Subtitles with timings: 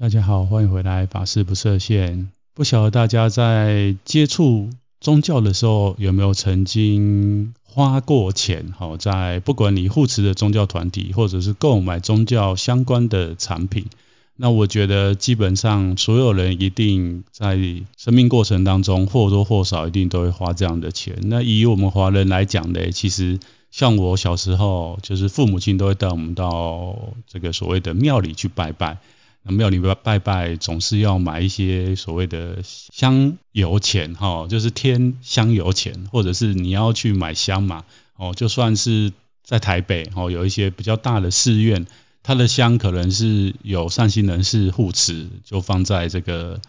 [0.00, 2.30] 大家好，欢迎回来，法师不设限。
[2.54, 8.72] 不晓得大家在接触宗教的时候，有没有曾经花过钱？
[8.74, 13.88] 好，在不管你护持的宗教团体，或者是购买宗教相关的产品，
[14.36, 17.58] 那我觉得基本上所有人一定在
[17.98, 21.18] 生命过程当中或多或少一定都会花这样的钱。
[21.24, 23.38] 那以我们华人来讲呢，其实
[23.70, 26.96] 像我小时候，就是父母亲都会带我们到
[27.26, 28.96] 这个所谓的庙里去拜拜。
[29.42, 37.84] 那庙里拜拜，总是要买一些所谓的香油钱，哈，就是添香油钱，或者是你要去买香嘛，
[38.16, 41.86] 哦，就算是在台北，哦，有一些比较大的寺院，
[42.22, 46.60] 它的香可能是有善心人士护持，就放在这个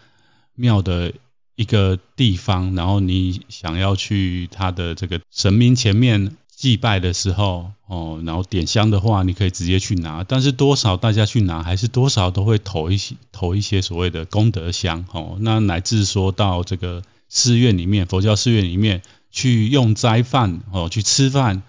[0.56, 1.14] 庙的
[1.56, 6.38] 一个地方，然后你想要去它的这个神明前面。
[6.62, 21.64] 祭拜的时候，哦，然后点香的话，你可以直接去拿，但是多少大家去拿，还是多少都会投一些投一些所谓的功德香，哦，那乃至说到这个寺院里面，佛教寺院里面去用斋饭，哦，去吃饭，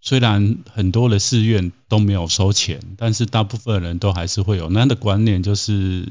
[0.00, 4.68] 虽然很多的寺院都没有收钱，但是大部分人都还是会有。
[4.70, 6.04] 那样的观念，就是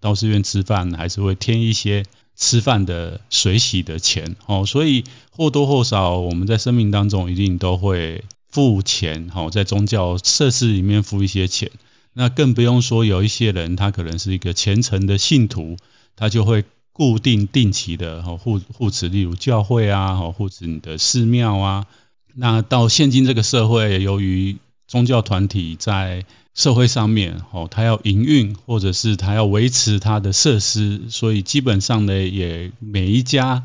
[0.00, 2.04] 到寺院吃饭还是会添一些。
[2.40, 11.70] 吃饭的水洗的钱，哦，所以或多或少我们在生命当中一定都会付钱，哦，在宗教设施里面付一些钱，
[12.14, 15.76] 那更不用说有一些人他可能是一个虔诚的信徒，
[16.16, 21.86] 他就会固定定期的哦护护持，例如教会啊，哦护持你的寺庙啊，
[22.34, 24.56] 那到现今这个社会，由于
[24.88, 26.24] 宗教团体在
[26.60, 33.64] 社会上面，哦，他要营运，或者是他要维持他的设施，所以基本上呢，也每一家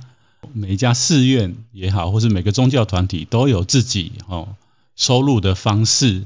[0.54, 4.56] 每一家寺院也好，或是每个宗教团体都有自己哦
[4.96, 6.24] 收入的方式。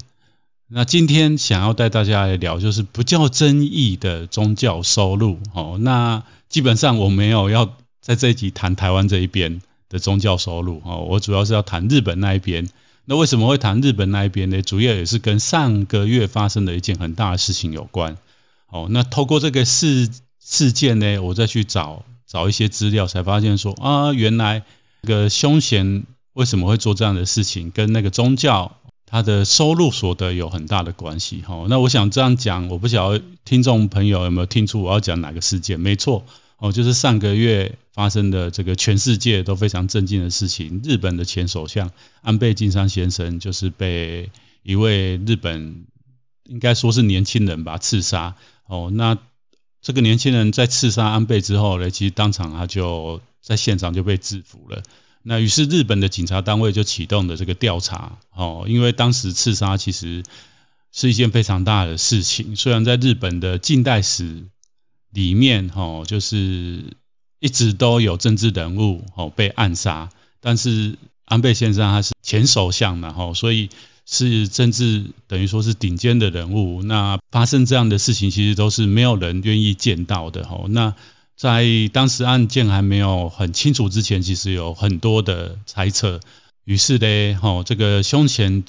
[0.68, 5.40] 那今天想要带大家来聊，就是不叫争议的宗教收入。
[5.56, 10.84] 哦，那基本上我没有要在这一集谈台湾这一边的宗教收入。
[10.86, 12.70] 哦，我主要是要谈日本那一边。
[13.10, 14.62] 那为什么会谈日本那一边呢？
[14.62, 18.18] 主要也是跟上个月发生的一件很大的事情有关。
[18.68, 20.08] 哦，那透过这个事
[20.40, 24.64] 事件呢，我再去找找一些资料，才发现说啊，原来
[25.02, 26.04] 这个凶嫌
[26.34, 28.78] 为什么会做这样的事情，跟那个宗教
[29.08, 31.44] 他的收入所得有很大的关系。
[31.48, 35.80] 哦，那我想这样讲，我不晓得听众朋友有没有听出我要讲哪个事件？
[35.80, 36.26] 没错。
[36.62, 40.82] 哦，就是上个月发生的这个全世界都非常震惊的事情。
[40.84, 44.30] 日本的前首相安倍晋三先生就是被
[44.62, 45.86] 一位日本
[46.44, 48.36] 应该说是年轻人吧刺杀。
[48.68, 49.18] 哦，那
[49.82, 54.84] 这个年轻人在刺杀安倍之后呢，其实当场他就在现场就被制服了。
[55.24, 58.20] 那于是日本的警察单位就启动了这个调查。
[58.36, 60.24] 哦，因为当时刺杀其实
[60.92, 64.44] 是一件非常大的事情，虽然在日本的近代史。
[65.12, 66.84] 里面吼，就是
[67.40, 70.10] 一直都有政治人物吼被暗杀，
[70.40, 73.70] 但是安倍先生他是前首相嘛吼，所以
[74.06, 76.84] 是政治等于说是顶尖的人物。
[76.84, 80.68] 那发生这样的事情，其实都是没有人愿意见到的吼。
[80.70, 80.94] 那
[81.36, 86.20] 在当时案件还没有很清楚之前，其实有很多的猜测。
[86.66, 88.64] 于是呢，吼这个胸前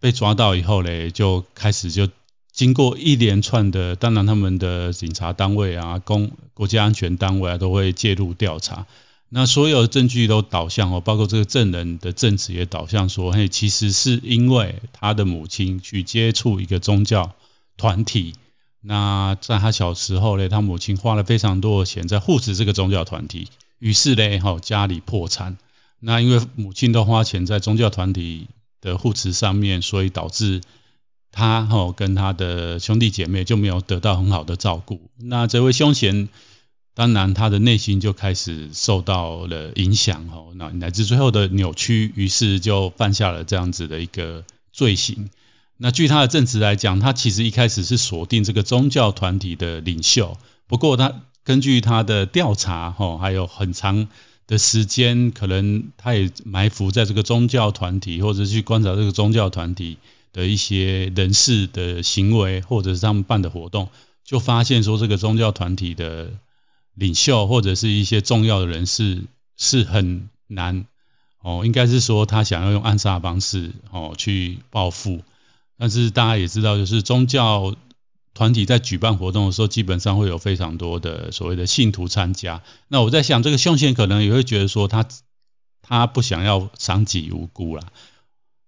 [0.00, 2.08] 被抓到以后呢，就开始就。
[2.54, 8.86] 经过一连串的，当然他们的警察单位啊、公国家安全单位啊，都会介入调查。
[9.28, 17.32] 那所有证据都导向哦，包括这个证人的证词也导向说，嘿，其实是因为他的母亲去接触一个宗教
[17.76, 18.34] 团体。
[18.80, 23.48] 那在他小时候呢，他母亲花了非常多的钱在护持这个宗教团体，
[23.80, 25.58] 于是呢，哈，家里破产。
[25.98, 28.46] 那因为母亲都花钱在宗教团体
[28.80, 30.60] 的护持上面，所以导致。
[31.36, 36.28] 他吼跟他的兄弟姐妹就没有得到很好的照顾，那这位凶嫌
[36.94, 45.28] 当然他的内心就开始受到了影响吼，那乃至最后的扭曲，于是就犯下了这样子的一个罪行。
[45.76, 54.06] 那据他的证词来讲，他其实一开始是锁定这个宗教团体的领袖，不过他根据他的调查吼，还有很长
[54.46, 59.98] 的时间，可能他也埋伏在这个宗教团体，或者去观察这个宗教团体。
[60.34, 63.88] 的一些人士的行为，或者是他们办的活动，
[64.22, 66.30] 就发现说这个宗教团体的
[66.92, 69.22] 领袖或者是一些重要的人士
[69.56, 70.84] 是很难
[71.40, 75.22] 哦，应该是说他想要用暗杀方式哦去报复，
[75.78, 77.76] 但是大家也知道，就是宗教
[78.34, 82.62] 团体在举办活动的时候，基本上会有非常多的所谓的信徒参加。
[82.88, 85.06] 那我在想，这个凶嫌可能也会觉得说他
[85.82, 87.84] 他不想要伤及无辜啦。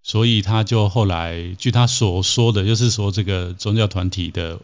[0.07, 4.61] 所以他就后来，据他所说的，就是说这个宗教团体的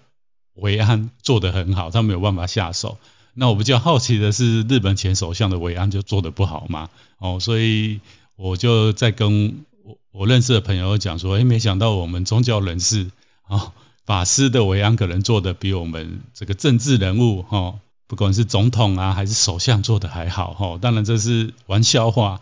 [0.55, 2.97] 维安做得很好，他没有办法下手。
[3.35, 6.91] 那我比较好奇的是，日本前首相的维安就做得不好吗？
[7.19, 7.99] 哦，所以
[8.37, 13.11] 我就在跟我我认识的朋友讲说，诶，没想到我们宗教人士
[13.49, 13.73] 哦，
[14.07, 20.79] 法师的维安可能做得比我们这个政治人物哦，不管是总统啊还是首相做得还好哈。
[20.81, 22.41] 当然这是玩笑话，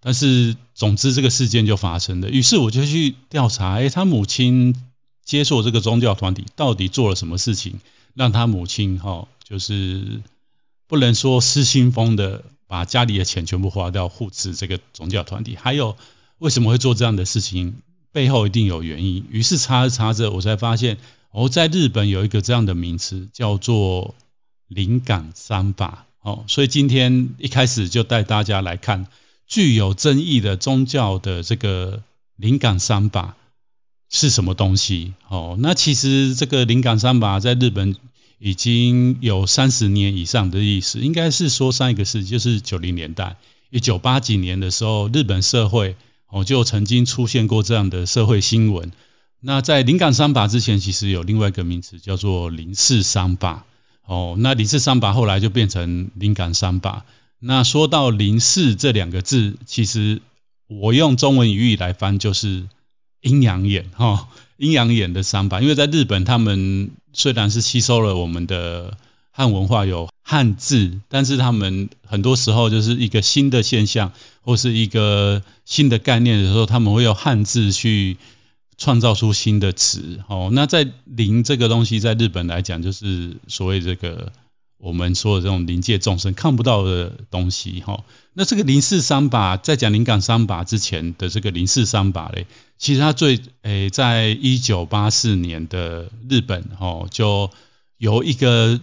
[0.00, 2.30] 但是总之这个事件就发生了。
[2.30, 4.74] 于是我就去调查，诶，他母亲
[5.24, 7.80] 接受这个宗教团体到底做了什么事情，
[8.14, 9.28] 让他母亲哈。
[9.42, 10.22] 就是
[10.86, 15.96] 不能说失心疯的把家里的钱全部花掉护持这个宗教团体，还有
[16.38, 17.74] 为什么会做这样的事情，
[18.12, 19.26] 背后一定有原因。
[19.28, 20.98] 于是查着查着，我才发现
[21.32, 24.14] 哦，在日本有一个这样的名词叫做
[24.68, 26.06] 灵感三法。
[26.20, 29.08] 哦，所以今天一开始就带大家来看
[29.50, 32.02] 具有争议的宗教的这个
[32.36, 33.36] 灵感三法
[34.08, 35.12] 是什么东西。
[35.28, 37.94] 哦，那其实这个灵感三法在日本。
[38.42, 43.36] 已经有三十年以上的历史，应该是说上一个世纪就是九零年代，
[43.68, 45.94] 一九八几年的时候，日本社会
[46.26, 48.92] 哦就曾经出现过这样的社会新闻。
[49.40, 53.66] 那在灵感三法之前，其实有另外一个名词叫做灵视三法
[54.06, 54.36] 哦。
[54.38, 57.04] 那灵视三法后来就变成灵感三法。
[57.40, 60.22] 那说到灵视这两个字，其实
[60.68, 62.68] 我用中文语义来翻就是
[63.20, 64.06] 阴阳眼哈。
[64.06, 64.28] 哦
[64.60, 68.98] 阴阳眼的三法，因为在日本，他们虽然是吸收了我们的
[69.30, 78.18] 汉文化有汉字，但是他们很多时候就是一个新的现象或是一个新的概念的时候，他们会用汉字去
[78.76, 80.20] 创造出新的词。
[80.28, 84.30] 哦，那在灵这个东西，在日本来讲，就是所谓这个。
[84.80, 92.46] 我们说的这种灵界众生看不到的东西，哈，那这个灵视三法，在讲灵感三法之前的这个灵视三法嘞，
[92.78, 97.50] 其实它最诶，在一九八四年的日本，哈，就
[97.98, 98.80] 由一个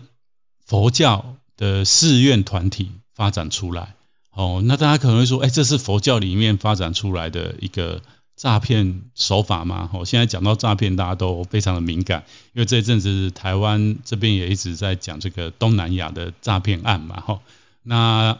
[0.65, 3.95] 佛教的寺院团体发展出来，
[4.31, 8.01] 哦，那大家可能会说，诶，这是佛教里面发展出来的一个。
[8.37, 12.23] 诈骗手法嘛，我现在讲到诈骗，大家都非常的敏感，
[12.53, 17.39] 因为这阵子台湾这边也一直在讲这个东南亚的诈骗案嘛，哈。
[17.81, 18.37] 那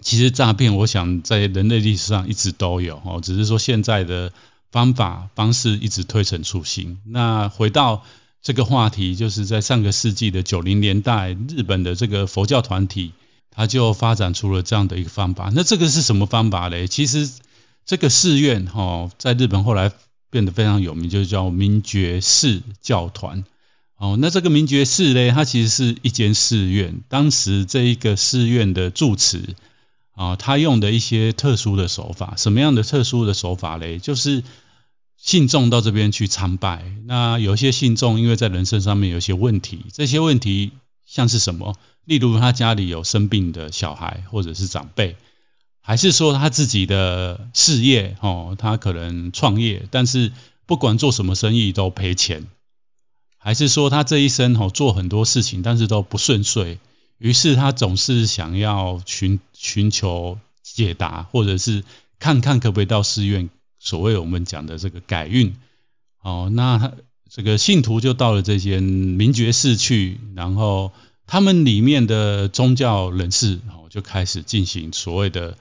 [0.00, 4.32] 其实诈骗，我想在人类历史上一直都有，哦，只是说现在的
[4.72, 6.98] 方法方式一直推陈出新。
[7.04, 8.02] 那回到
[8.40, 13.12] 这个话题，就是在上个世纪的九零年代，日本的这个佛教团体，
[13.50, 15.52] 它就发展出了这样的一个方法。
[15.54, 16.86] 那这个是什么方法嘞？
[16.86, 17.30] 其实。
[17.84, 19.92] 这个寺院哈，在日本后来
[20.30, 23.44] 变得非常有名，就叫明觉寺教团。
[23.96, 27.02] 哦，那这个明觉寺呢，它其实是一间寺院。
[27.08, 29.56] 当时这一个寺院的住持
[30.12, 33.98] 啊，他用的一些特殊的手法，什么样的特殊的手法嘞？
[33.98, 34.42] 就是
[35.16, 36.82] 信众到这边去参拜。
[37.06, 40.72] 那有些信众因为在人生上面有些问题，这些问题
[41.04, 41.76] 像是什么？
[42.06, 45.16] 例如他家里有生病的小孩，或者是长辈。
[45.82, 50.30] 还是说他自己的事业哦，他可能创业，但是
[50.66, 52.46] 不管做什么生意都赔钱。
[53.38, 56.78] 还是说他这一生哦做很多事情，但是都不顺遂，
[57.16, 61.82] 于是他总是想要寻寻求解答，或者是
[62.18, 63.48] 看看可不可以到寺院，
[63.78, 65.56] 所谓我们讲的这个改运。
[66.22, 66.92] 哦，那
[67.30, 70.92] 这个信徒就到了这间明觉寺去，然后
[71.26, 75.56] 他们里面的宗教人士哦就开始进行所谓的。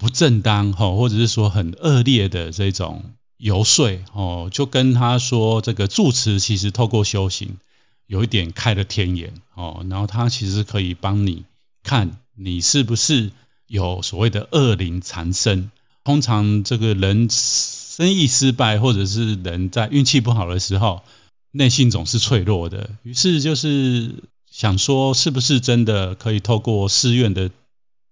[0.00, 3.04] 不正当哈，或者是说很恶劣的这种
[3.36, 7.58] 游说哦，就跟他说这个住持其实透过修行
[8.06, 11.44] 有一点开了天眼哦，然后他其实可以帮你
[11.82, 13.30] 看你是不是
[13.66, 15.70] 有所谓的恶灵缠身。
[16.02, 21.02] 通常这个人生意失败，或者是人在运气不好的时候，
[21.50, 22.88] 内心总是脆弱的。
[23.02, 24.14] 于是就是
[24.50, 27.50] 想说，是不是真的可以透过寺院的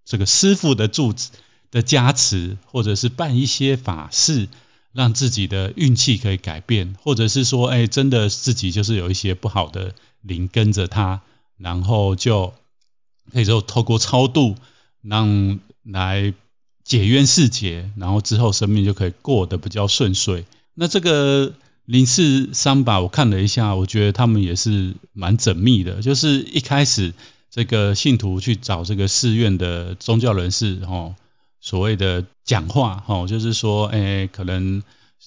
[0.04, 1.30] 这个师父的住持
[1.70, 4.48] 的加持，或者是办一些法事，
[4.92, 11.20] 让自己的运气可以改变，或者是说，哎，真的自己就是有一些不好的灵跟着他，
[11.58, 12.54] 然后就
[13.32, 14.56] 可以说透过超度，
[15.02, 16.32] 让来
[16.84, 20.46] 解冤释结，然后之后生命就可以过得比较顺遂。
[20.74, 21.52] 那这个
[21.84, 27.12] 零四三法，我看了一下，我觉得他们也是蛮缜密的，就是一开始
[27.50, 31.14] 这个信徒去找这个寺院的宗教人士，哦。
[31.60, 34.82] 所谓的讲话，哈，就是说，诶，可能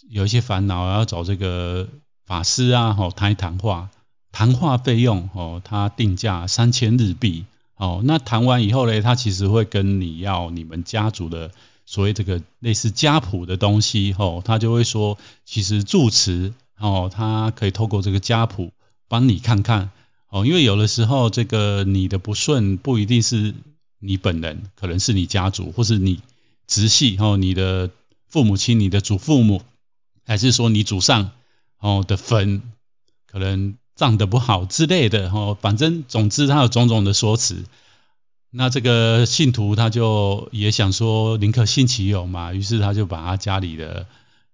[0.10, 1.88] 有一些烦恼，要找这个
[2.26, 3.90] 法师啊，哈，谈一谈话，
[4.32, 7.46] 谈话费用，哦，他定价三千日币，
[7.76, 11.52] 哦，那谈完以后呢，他其实会跟你要你们家族的
[11.86, 18.72] 所谓这个类似家谱的东西，哦，他就会说，其实住持，哦，他可以透过这个家谱
[19.10, 19.92] 帮你看看
[20.30, 23.54] 哦，因为有的时候这个你的不顺不一定是
[24.01, 26.20] 你本人，可能是你家族或是你
[26.67, 27.89] 直系哦，你的
[28.27, 29.62] 父母亲、你的祖父母，
[30.25, 31.31] 还是说你祖上
[31.79, 32.62] 哦的坟
[33.31, 37.63] 可能葬得不好之类的哦，反正总之他有种种的说辞。
[38.50, 44.08] 那这个信徒他就也想说宁可信其有嘛，于是他就把他家里的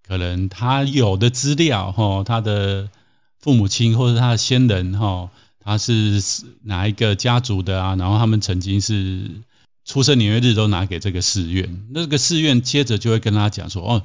[0.06, 2.90] 可能他有的资料哈，他的
[3.40, 5.32] 父母亲或者他的先人哈，
[5.68, 6.24] 他是
[6.64, 7.96] 哪一个家族的啊？
[7.98, 9.30] 然后他们曾经是
[9.84, 14.04] 出生年月日都拿给这个寺院，那个寺院接着就会跟他讲说哦，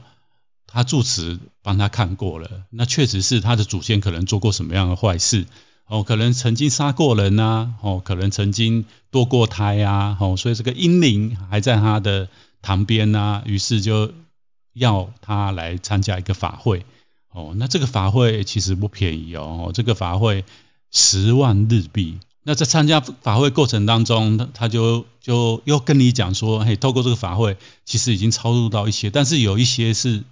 [0.66, 5.47] 他住持帮他看过了，那确实是他的祖先可能做过什么样的坏事。
[5.87, 12.28] 哦，可能曾经杀过人呐、啊，哦，可能曾经堕过胎啊，哦，所以这个阴灵还在他的
[12.61, 14.12] 旁边呐、啊，于是就
[14.73, 16.85] 要他来参加一个法会，
[17.31, 20.45] 哦，那这个法会其实不便宜哦，这个法会
[20.92, 27.56] 十万日币，那在参加法会过程当中，他就就又跟你讲说，嘿，透过这个法会，
[27.87, 30.22] 其实已经超度到一些，但是有一些是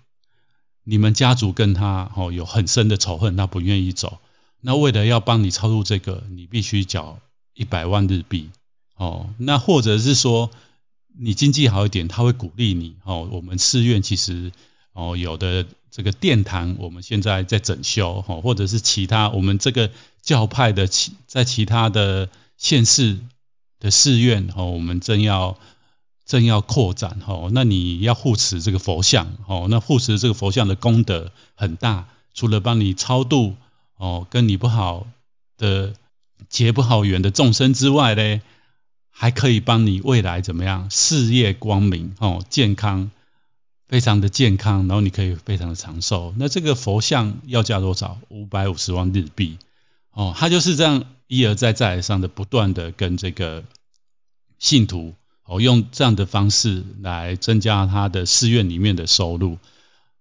[0.85, 4.19] 你们家族跟他哦有很深的仇恨，他不愿意走。
[4.61, 7.19] 那为了要帮你超度这个，你必须缴
[7.55, 8.51] 一百万日币
[8.97, 9.31] 哦。
[9.39, 10.51] 那或者是说
[11.19, 13.27] 你经济好一点，他会鼓励你哦。
[13.33, 14.53] 我们寺院其实
[14.93, 19.91] 哦有的这个殿堂，我们现在在整修哦，或者是其他我们这个
[20.23, 23.19] 教派的其在其他的县市
[23.79, 25.59] 的寺院哦，我们正要
[26.25, 27.51] 正要扩展哦。
[27.53, 33.57] 那你要护持这个佛像哦，那护持这个佛像的功德很大，除了帮你超度。
[34.03, 35.07] 哦，跟你不好
[35.59, 35.93] 的
[36.49, 38.41] 结不好缘的众生之外呢，
[39.11, 43.11] 还可以帮你未来怎么样事业光明哦，健康
[43.91, 46.33] 非常的健康，然后你可以非常的长寿。
[46.39, 48.21] 那这个佛像要价多少？
[48.29, 49.59] 五百五十万日币
[50.13, 53.65] 哦，他就是这样一而再再而三的不断的跟这个
[54.61, 59.59] 信徒哦，用这样的方式来增加他的寺院里面的收入。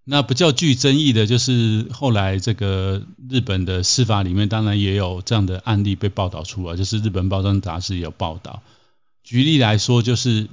[0.03, 8.63] 那比较具争议的就是后来这个日本的司法里面，当然也有这样的案例被报道出来，就是日本报章杂志有报道。
[9.23, 10.47] 举例来说，就是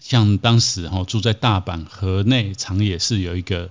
[0.00, 3.70] 像当时哈住在大阪河内长野市有一个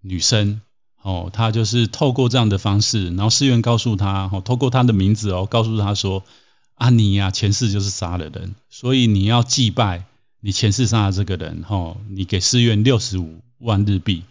[0.00, 0.60] 女生
[1.02, 6.24] 哦，她就是透过这样的方式，然后寺院告诉她哦，透过她的名字哦，告诉她说
[6.74, 10.04] 啊你呀前世就是杀了人，所以你要祭拜
[10.40, 14.22] 你前世杀的这个人哦，你给寺院六十五万日币。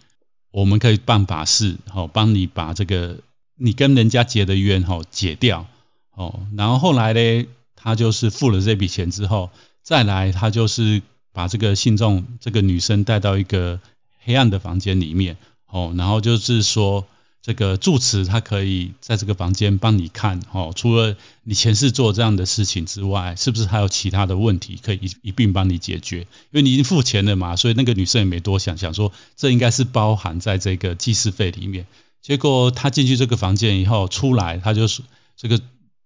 [0.50, 3.18] 我们可以办法事，好，帮你把这个
[3.56, 5.66] 你跟人家结的冤，哈，解掉，
[6.14, 9.50] 哦，然后后来呢，她就是付了这笔钱之后，
[9.82, 11.02] 再来她就是
[11.34, 13.78] 把这个信众这个女生带到一个
[14.20, 15.36] 黑暗的房间里面，
[15.66, 17.06] 哦，然后就是说。
[17.46, 26.20] 这个住持他可以在这个房间帮你看，哦，除了你前世做这样的事情之外，是不是还有其他的问题可以一一并帮你解决？
[26.20, 31.86] 因为你已经付钱了嘛，所以那个女生也没多想，想说这应该是包含在这个祭祀费里面。
[32.22, 35.04] 结果他进去这个房间以后出来，他就说
[35.36, 35.60] 这个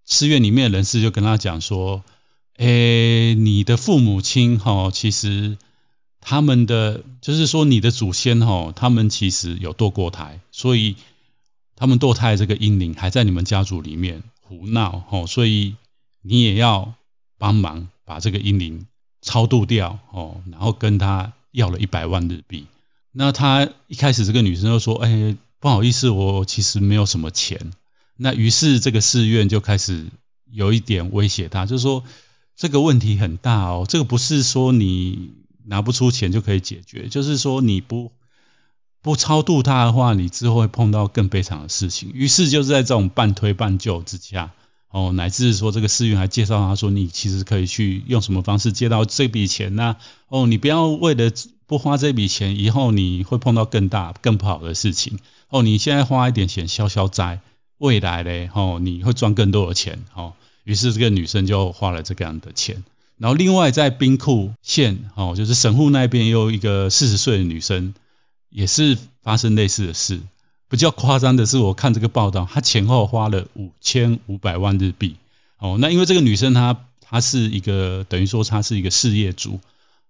[0.05, 2.03] 寺院里面的人士就跟他讲说，
[2.59, 5.57] 诶，你的父母亲哈，其实。
[6.21, 10.97] 他们的就是说，你的祖先哈，他们其实有堕过胎，所以
[11.75, 15.77] 他们堕胎这个阴灵还在你们家族里面胡闹哦，所以
[16.21, 16.93] 你也要
[17.39, 18.85] 帮忙把这个阴灵
[19.23, 22.67] 超度掉哦，然后跟他要了一百万日币。
[23.13, 27.73] 那他一开始这个女生就说：“哎，不好意思，我其实没有什么钱。”
[28.19, 30.09] 那于是这个寺院就开始
[30.51, 32.05] 有一点威胁他，就是说
[32.59, 35.31] 这个问题很大哦，这个不是说你。
[35.71, 38.11] 拿不出钱就可以解决，就是说你不
[39.03, 42.11] 不超度他的话，你之后会碰到更悲惨的事情。
[42.15, 44.53] 于是就是在这种半推半就之下，
[44.89, 49.97] 哦，乃至说这个寺院还介绍他说，你其实可以去用什么方式借到这笔钱呢？
[50.29, 51.31] 哦，你不要为了
[51.67, 55.19] 不花这笔钱，以后你会碰到更大更不好的事情。
[55.51, 57.43] 哦，你现在花一点钱消消灾，
[57.77, 60.03] 未来嘞，哦，你会赚更多的钱。
[60.15, 60.33] 哦，
[60.69, 62.85] 于是这个女生就花了这个样的钱。
[63.17, 67.95] 然后另外在兵库县哦，就是神户那边又一个四十岁的女生，
[68.51, 70.21] 也是发生类似的事。
[70.69, 75.17] 比较夸张的是，我看这个报道，她前后花了五千五百万日币。
[75.57, 79.61] 哦，那因为这个女生她她是一个等于说她是一个事业主，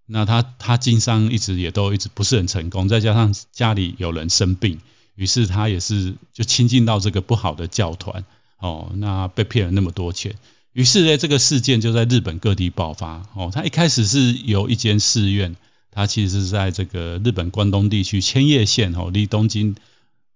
[0.07, 4.81] 那她她经商一直也都一直不是很成功，再加上家里有人生病，
[5.15, 8.25] 于是她也是就亲近到这个不好的教团。
[8.60, 10.36] 哦，那被骗了那么多钱。
[10.74, 13.28] 于是呢，这个事件就在日本各地爆发。
[13.36, 15.56] 哦，他一开始是由一间寺院，
[15.92, 19.76] 它其实是在这个日本关东地区千叶县，哦，离东京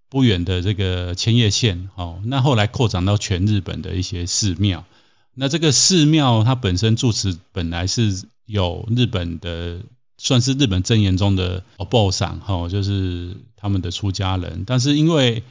[0.09, 4.85] 不远的这个千叶县，哦，那后来扩展到全日本的一些寺庙。
[5.33, 9.81] 那这个寺庙它本身住持本来是有日本的，
[10.19, 14.63] 算是日本真言宗的お坊さん，哈，就是他们的出家人。
[14.67, 15.41] 但是因为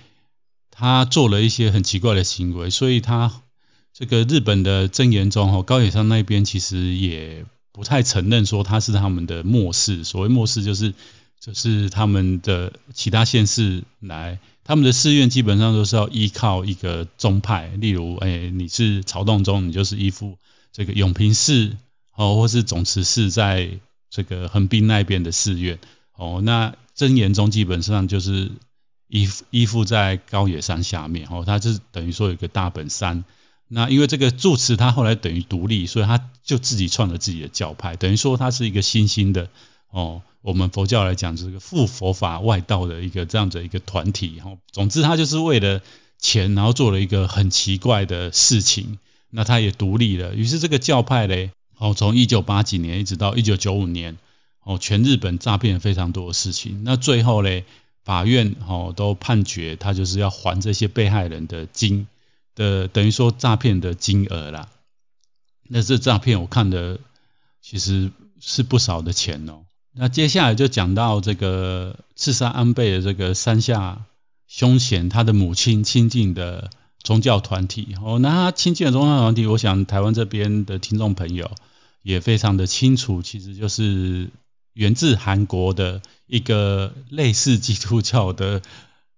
[0.71, 3.43] 他做了一些很奇怪的行为，所以他
[3.93, 10.03] 这个日本的真言宗，哦，高野山那边其实也不太承认说他是他们的末世。
[10.03, 10.93] 所谓末世，就是
[11.39, 14.39] 就是他们的其他县市来。
[14.63, 20.37] 他们的寺院基本上都是要依靠一个宗派，例如，哎，你是曹洞宗，你就是依附
[20.71, 21.75] 这个永平寺，
[22.15, 23.71] 哦，或是总持寺在
[24.11, 25.79] 这个横滨那边的寺院，
[26.15, 28.51] 哦，那真言宗基本上就是
[29.11, 33.23] 依附依附在高野山下面，哦，它就是等于说有一个大本山，
[33.67, 39.49] 那因为这个住持他后来等于独立，所以他就自己创了自己的教派，等于说他是一个新兴的，
[39.91, 40.23] 哦。
[40.43, 44.57] 我们佛教来讲，就是个附佛法外道的一个这样的一个团体哈。
[44.71, 45.83] 总之，他就是为了
[46.17, 48.97] 钱，然后做了一个很奇怪的事情。
[49.29, 54.17] 那他也独立了，于是这个教派嘞，哦，从一九八几年一直到一九九五年，
[54.63, 56.81] 哦，全日本诈骗非常多的事情。
[56.83, 57.63] 那最后嘞，
[58.03, 62.07] 法院哦都判决他就是要还这些被害人的金
[62.55, 64.69] 的，等于说诈骗的金额啦。
[65.67, 66.99] 那这诈骗我看的
[67.61, 69.65] 其实是不少的钱哦。
[69.93, 74.05] 那接下来就讲到这个刺杀安倍的这个山下
[74.47, 76.69] 凶贤，他的母亲亲近的
[77.03, 81.51] 宗教团体哦，那他亲近的宗教团体，我想台湾这边的听众朋友
[82.03, 84.29] 也非常的清楚，其实就是
[84.73, 88.61] 源自韩国的一个类似基督教的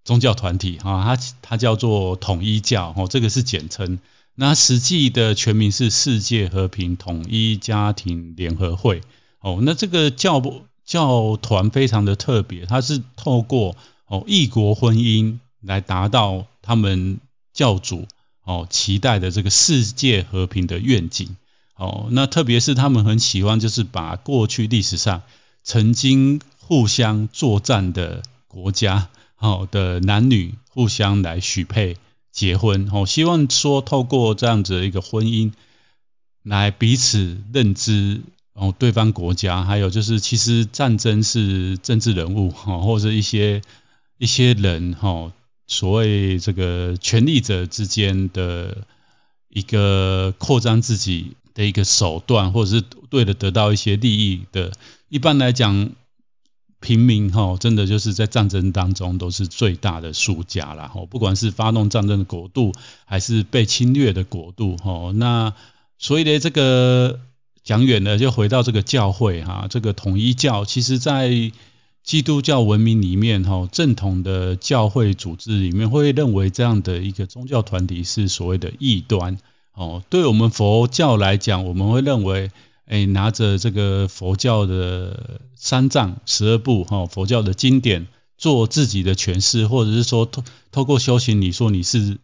[0.03, 3.99] 宗教团体 啊，它它叫做统一教哦，这个是简称，
[4.35, 9.01] 那实际的全名是世界和平统一家庭联合会。
[9.39, 10.41] 哦，那这个教
[10.83, 13.75] 教团非常的特别，它是透过
[14.07, 17.19] 哦异国婚姻来达到他们
[17.53, 18.07] 教主
[18.43, 21.35] 哦期待的这个世界和平的愿景。
[21.75, 25.23] 哦，那特别是他们很喜欢，就是把过去历史上
[25.63, 31.97] 曾经互相作战的国家哦的男女互相来许配
[32.31, 32.89] 结婚。
[32.91, 35.53] 哦，希望说透过这样子的一个婚姻
[36.43, 38.21] 来彼此认知。
[38.53, 43.63] 哦，对方国家还有就是，其实战争是政治人物哈，或者一些
[44.19, 45.31] 一些人哈，
[45.65, 48.85] 所谓这个权力者之间的
[49.49, 54.71] 一个扩张自己的一个手段，或者是为了得到一些利益的。
[55.13, 55.91] 一般来讲，
[56.79, 62.71] 平民哈，真的就是在战争当中都是最大的输家了哈，不管是发动战争的国度，
[63.05, 65.11] 还是被侵略的国度哈。
[65.13, 65.53] 那
[65.99, 67.19] 所以呢，这个。
[67.63, 71.31] 讲远了，就回到这个教会哈，这个统一教，其实在
[72.03, 79.37] 基督教文明里面哈，正统的教会组织里面会认为这样的一个宗教团体是所谓的异端
[79.73, 80.03] 哦。
[80.09, 82.51] 对我们佛教来讲，我们会认为，
[82.85, 92.17] 哎，拿着这个佛教的三藏十二部哈，佛教的经典做自己的诠释，或者是说透透过修行，你说你是。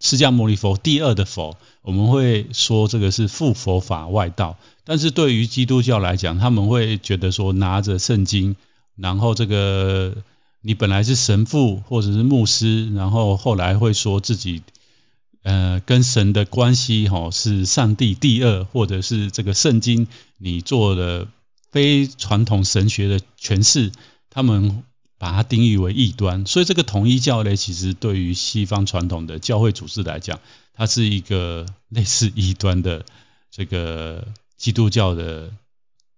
[0.00, 4.56] 释迦牟尼佛第二的佛，我们会说这个是附佛法外道。
[4.84, 8.54] 但是对于基督教来讲，他们会觉得说拿着圣经，
[8.94, 10.14] 然后这个
[10.60, 14.62] 你本来是神父或者是牧师，然后后来会说自己
[15.42, 20.06] 呃跟神的关系哈是上帝第二，或者是这个圣经
[20.38, 21.28] 你做了
[21.70, 23.92] 非传统神学的诠释，
[24.30, 24.82] 他们。
[25.20, 30.38] 把它定义为异端，所以这个统一教呢，其实对于西方传统的教会组织来讲，
[30.74, 33.04] 它是一个类似异端的
[33.50, 35.50] 这个基督教的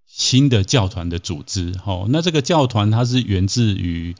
[0.06, 1.72] 新的教团的组织。
[1.72, 4.14] 哈，那这个教团它是源自于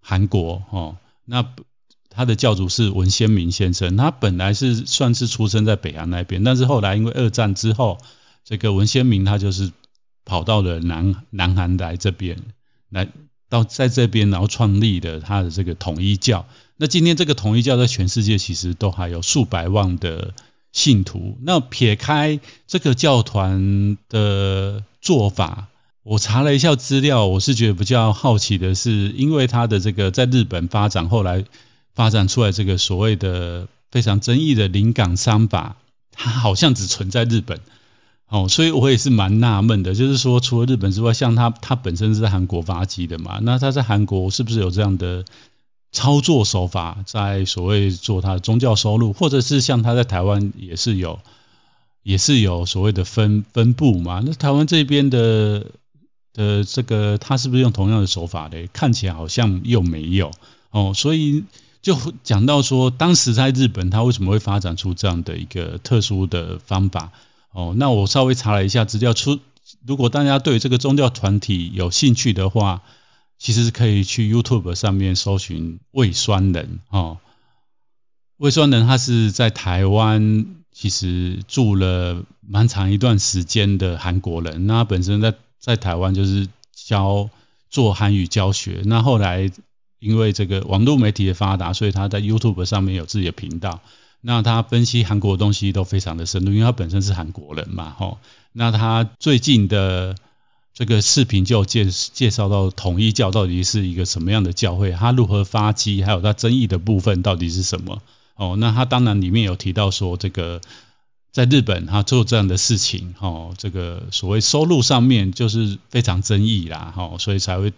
[0.00, 1.46] 韩国，哈，那
[2.14, 7.98] 他的教主是文先明先生，他本来是算是出生在北韩那边，但是后来因为二战之后，
[8.44, 9.72] 这个文先明他就是
[10.24, 12.38] 跑到了南南韩来这边
[12.90, 13.08] 来。
[13.50, 16.44] 到在这边，然后创立的他的这个统一教。
[16.76, 20.34] 那今天这个统一教在全世界其实都还有数百万的
[20.72, 21.38] 信徒。
[21.42, 25.68] 那撇开这个教团的做法，
[26.02, 31.44] 我查了一下资料，我是觉得比较好奇的是，因为他的这个在日本发展，后来
[31.94, 35.76] 发展出来这个所谓的非常争议的临港商法，
[36.12, 37.60] 它好像只存在日本。
[38.26, 45.24] 哦，所以我也是蛮纳闷的，就是说，除了日本之外，像他他本身是在韩国发迹的嘛，那他在韩国是不是有这样的
[45.92, 51.20] 操作手法，在所谓做他的宗教收入，或者是像他在台湾也是有，
[52.02, 54.20] 也是有所谓的分分布嘛？
[54.24, 55.66] 那台湾这边的
[56.32, 58.68] 的这个他是不是用同样的手法嘞？
[58.72, 60.32] 看起来好像又没有
[60.70, 61.44] 哦，所以
[61.84, 67.12] 就讲到说，当时在日本，他为什么会发展出这样的一个特殊的方法？
[67.52, 69.38] 哦，那我稍微查了一下资料，出
[69.86, 72.80] 如果大家对这个宗教团体有兴趣的话，
[73.38, 77.18] 其实可以去 YouTube 上面搜寻魏酸人哦。
[78.38, 84.66] 魏酸人他是在台湾，其实住了蛮长一段时间的韩国人。
[84.66, 87.28] 那他本身在在台湾就是教
[87.68, 88.80] 做韩语教学。
[88.86, 89.50] 那后来
[90.04, 93.80] 因为这个网络媒体的发达，所以他在 YouTube 上面有自己的频道。
[94.20, 98.18] 那他分析韩国的东西都非常的深入，因为他本身是韩国人嘛，吼。
[98.52, 100.14] 那他最近的
[100.72, 108.00] 这个视频就介介绍到统一教到底是一个什么样的教会，他如何发迹，还有他争议的部分到底是什么。
[108.36, 110.60] 哦，那他当然里面有提到说，这个
[111.30, 117.72] 在日本他做这样的事情，哦，这个所谓收入上面就是非常争议啦，哦，所以才会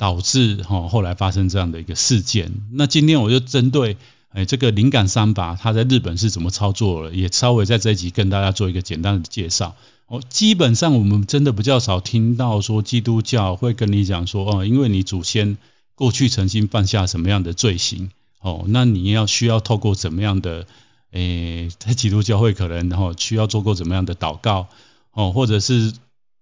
[0.00, 2.50] 导致哦后来发生这样的一个事件。
[2.72, 3.98] 那今天我就针对
[4.30, 9.76] 哎这个灵感三法，他在日本是怎么操作了，也稍微在这一集跟大家做一个简单的介绍。
[10.06, 15.58] 哦，基本上我们真的比较少听到说基督教会跟你讲说，哦，因为你祖先
[15.94, 18.10] 过去曾经犯下什么样的罪行。
[18.40, 20.66] 哦，那你要需要透过怎么样的，
[21.10, 24.68] 诶，在基督教会可能然后 需要做过怎么样的祷告，
[25.12, 25.92] 哦，或者是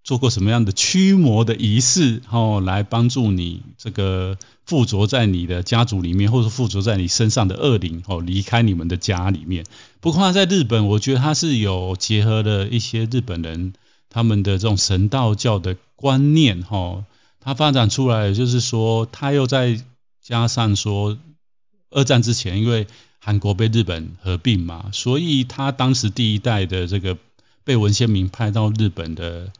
[0.03, 9.65] 做过什么样的驱魔的仪式，哦，来帮助你这个附着在你的家族里面，或者附着在你身上的恶灵，哦，离开你们的家里面。
[9.99, 13.73] 不过他在日本，我觉得他是有结合了一些日本人
[14.09, 17.03] 他们的这种神道教的观念，哈，
[17.39, 19.81] 他发展出来就是说，他又再
[20.21, 21.17] 加上说。
[21.91, 22.85] 二战之前，因为
[23.17, 27.17] 韩国被日本合并嘛，所以他当时第一代的这个
[27.63, 29.51] 被文鲜明派到日本的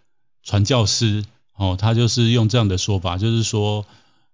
[0.49, 1.23] 传教士，
[1.55, 3.85] 哦，他就是用这样的说法，就是说，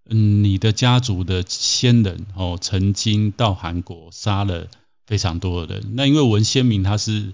[0.10, 4.68] 嗯，你的家族的先人，哦，曾经到韩国杀了
[5.06, 7.34] 非常多的人，那因为文鲜明他是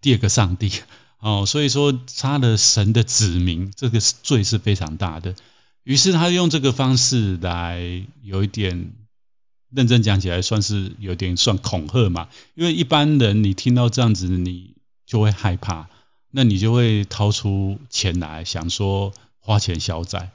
[0.00, 0.70] 第二个上帝，
[1.18, 5.34] 哦，所以说杀了神的子民，这个罪是非常大的，
[5.82, 8.92] 于是他用这个方式来有一点。
[9.76, 12.28] 认真讲起来，算是有点算恐吓嘛。
[12.54, 15.88] 因为一般人你听到这样子，你就会害怕，
[16.36, 20.30] 那你就会掏出钱来想说花钱消灾。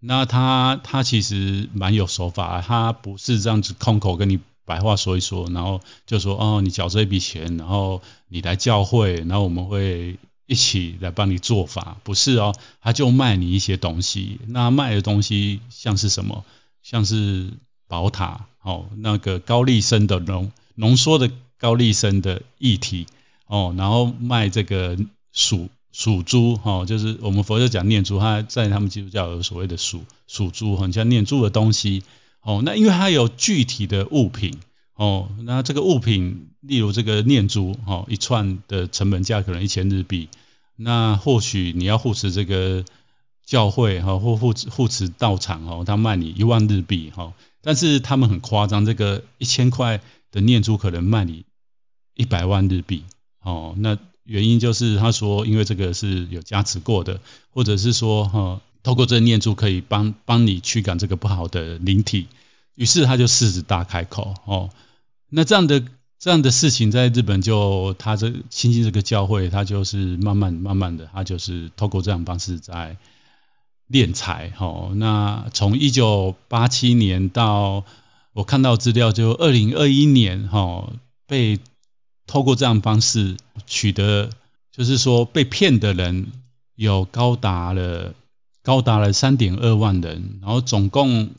[0.00, 14.40] 那他他其实蛮有手法，他不是这样子空口跟你白话说一说，然后就说哦，你缴这一笔钱，然后你来教会，然后我们会一起来帮你做法，不是哦，他就卖你一些东西。
[14.46, 16.44] 那卖的东西像是什么？
[16.82, 17.52] 像是
[17.86, 18.46] 宝塔。
[18.62, 23.06] 哦，那个高丽参的浓浓缩的高丽参的液体，
[23.46, 24.96] 哦，然后卖这个
[25.34, 32.02] 属属珠，哦，就是我们佛教讲念珠，它在他们基督教有所谓的属属珠，很像念珠的东西，
[32.40, 34.58] 哦，那因为它有具体的物品，
[34.94, 40.28] 哦，那这个物品，例如这个念珠，哦，一串的成本价可能一千日币，
[40.76, 42.84] 那或许你要护持这个
[43.44, 47.34] 教会，哈，或护护持道场，哦，他卖你一万日币，哈。
[47.66, 51.46] 但是他们很夸张，这个一千块的念珠可能卖你
[52.14, 53.04] 一百万日币
[53.40, 53.74] 哦。
[53.78, 62.26] 那原因就是他说，因为这个是有加持过的，或者是说哈、哦，透过这念珠可以帮帮你驱赶这个不好的灵体。
[62.74, 64.70] 于是他就狮子大开口哦。
[65.28, 65.84] 那这样的
[66.18, 72.96] 这样的事情在日本就他这亲近这个教会，他就是慢慢慢慢的，他就是透过这样方式在。
[73.90, 77.84] 敛财，吼，那从一九八七年到
[78.32, 80.94] 我看到资料，就二零二一年，吼，
[81.26, 81.60] 被
[82.26, 84.30] 透过这样方式取得，
[84.72, 86.32] 就是说被骗的人
[86.74, 88.14] 有高达了
[88.62, 91.30] 高达了三点二万人，然后总共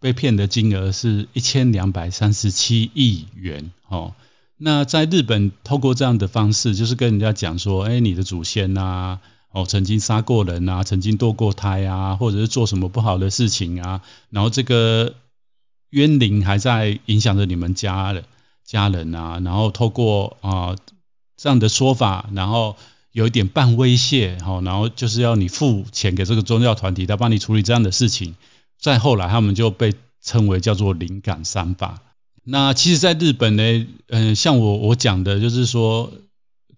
[0.00, 4.14] 被骗的金额是一千两百三十七亿元，哦，
[4.56, 9.20] 那在日本透过这样的方式，就是跟人家讲说，哎，你的祖先呐。
[9.54, 15.14] 哦，曾经杀过人啊，曾经堕过胎啊，或者是做什么不好的事情啊，然后这个
[15.90, 18.24] 冤灵还在影响着你们家人
[18.64, 20.78] 家人啊，然后透过啊、呃、
[21.36, 22.76] 这样的说法，然后
[23.12, 28.36] 有一点半威胁，哈，然后就是要你付钱给这个宗教团体，他帮你处理这样的事情。
[28.78, 32.02] 再后来，他们就被称为叫做灵感三法。
[32.44, 36.12] 那其实，在日本呢，嗯、像我我讲的，就是说。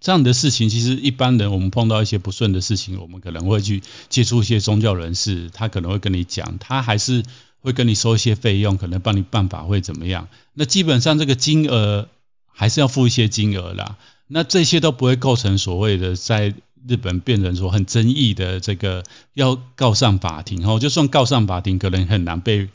[0.00, 7.22] 这样的事情，其实一般人我们碰到一些不顺的事情，我们可能会去接触一些宗教人士，他可能会跟你讲，他还是
[7.64, 10.28] 会跟你收一些费用，可能帮你办法会怎么样。
[10.52, 12.08] 那基本上这个金额
[12.46, 13.96] 还是要付一些金额啦。
[14.28, 16.54] 那这些都不会构成所谓的在
[16.86, 22.68] 日本变成说很争议的这个要告上法庭哦，就算告上法庭，可能很难被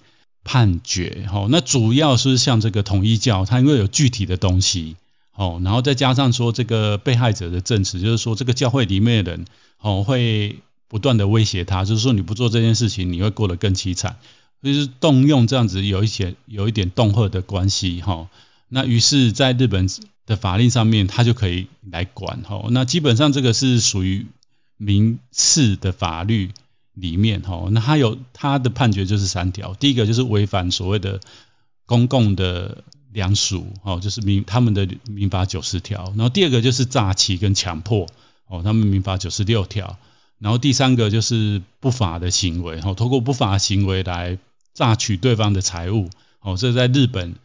[0.44, 4.96] 判决，吼，那主要是像这个统一教，它因为有具体的东西，
[5.32, 9.46] 吼，然后再加上说这个被害者的证词，就是说这个教会里面的人，
[9.80, 14.18] 哦，会不断的威胁他，就是说你不做这件事情，你会过得更凄惨，
[14.62, 18.28] 就是动用这样子有一些有一点动吓的关系，吼，
[18.68, 19.88] 那于是在日本
[20.26, 24.28] 的法令上面，他就可以来管，吼，那基本上这个是属于
[24.78, 26.52] 民事的法律。
[26.96, 31.22] 里面哈，那他有他的判决就是三条，第一个就是违反所谓的
[31.86, 38.08] 公共的良俗哦，就是民他们的民法九十条，然后第二个就是诈欺跟强迫
[38.48, 39.98] 哦，他们民法九十六条，
[40.40, 44.38] 然后第三个就是不法的行为哦，通过不法行为来
[44.74, 46.10] 榨取对方的财物
[46.42, 47.36] 哦，这在日本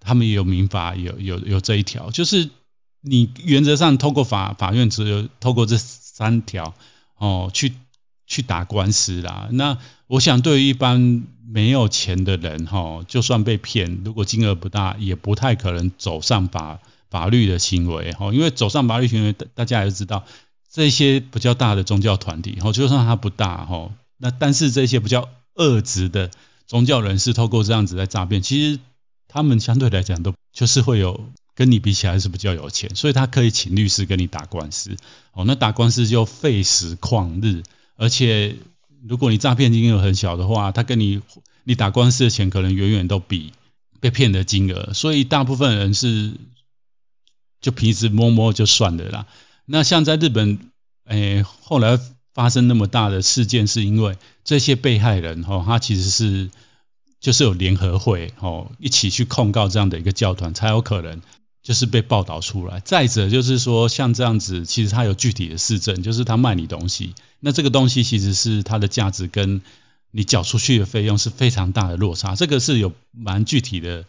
[0.00, 2.50] 他们也有民法有有有这一条，就是
[3.00, 6.74] 你原则上透过法法院只有透过这三条
[7.16, 7.72] 哦去。
[8.32, 9.48] 去打官司啦。
[9.50, 16.78] 那我想，对于一般没有钱的人，哈，就算被骗，如果金额不大，也不太可能走上法
[17.10, 18.32] 法律的行为，哈。
[18.32, 20.24] 因为走上法律行为，大家也知道，
[20.70, 26.30] 这些比较大的宗教团体，哈，就算它不大，哈，那但是这些比较恶质的
[26.70, 28.78] 宗教人士，透过这样子来诈骗，其实
[29.26, 34.96] 他们相对来讲都就是会有跟你比起来是比较有钱，所以他可以请律师跟你打官司，
[35.32, 37.64] 哦，那打官司就费时旷日。
[37.96, 38.54] 而且，
[39.02, 41.20] 如果你诈骗金额很小的话，他跟你
[41.64, 43.52] 你打官司的钱可能远远都比
[43.98, 46.34] 被骗的金额，所以大部分人是
[47.60, 49.26] 就平时摸摸就算的啦。
[49.66, 50.60] 那像在日本，
[51.06, 51.98] 诶，后来
[52.34, 56.50] 发生那么大的事件，是因为这些被害人哈，他其实是
[57.20, 61.20] 就是有联合会哦，一起去控告这样的一个教团，才有可能。
[61.62, 62.80] 就是被报道出来。
[62.80, 69.60] 再者就是说，像这样子，其实他有具体的事证，就是他卖你东西，那这个东西其实是它的价值跟
[70.10, 72.34] 你缴出去的费用是非常大的落差。
[72.34, 74.06] 这个是有蛮具体的、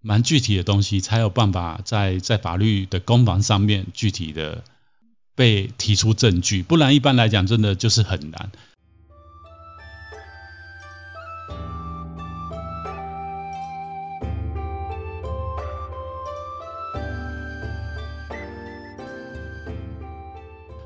[0.00, 4.64] 蛮具体的东西，才有办法在在法律的攻防上面具体的
[5.36, 8.50] 被提出证据，不然一般来讲，真的就是很难。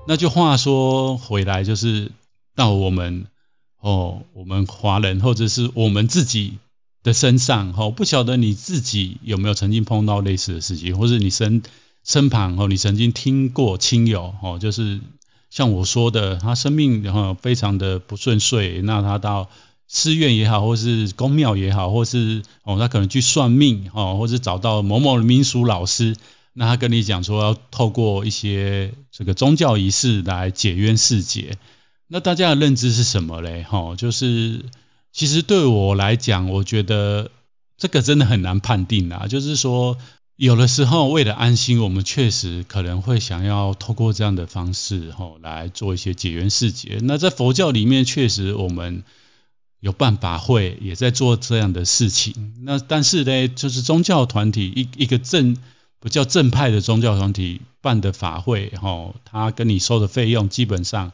[0.08, 2.10] 那就话说回来，就是
[2.56, 3.26] 到我们
[3.78, 6.58] 哦，我们华人或者是我们自己
[7.04, 11.62] 的身上哦，不晓得你自己有没有曾经碰到类似的事情，或者你身
[12.04, 15.00] 身旁哦，你曾经听过亲友哦，就是
[15.50, 19.48] 像我说的，他生命然后非常的不顺遂，那他到
[19.86, 26.16] 寺院也好，或是宫庙也好，或是哦，他可能去算命哦，或是找到某某的民俗老师。
[26.52, 31.56] 那他跟你讲说要透过一些这个宗教仪式来解冤释结，
[32.08, 33.62] 那大家的认知是什么嘞？
[33.62, 34.64] 哈，就是
[35.12, 37.30] 其实对我来讲，我觉得
[37.78, 39.28] 这个真的很难判定啊。
[39.28, 39.96] 就是说，
[40.40, 46.98] 有的时候为了安心，我们确实可能会想要透过这样的方式，哈，来做一些解冤释结。
[47.02, 49.04] 那在佛教里面，确实我们
[49.80, 52.54] 有办法会也在做这样的事情。
[52.62, 55.58] 那但是呢，就是宗教团体一一个正。
[56.02, 61.12] 不叫正派的宗教团体办的法会，哈，他跟你收的费用基本上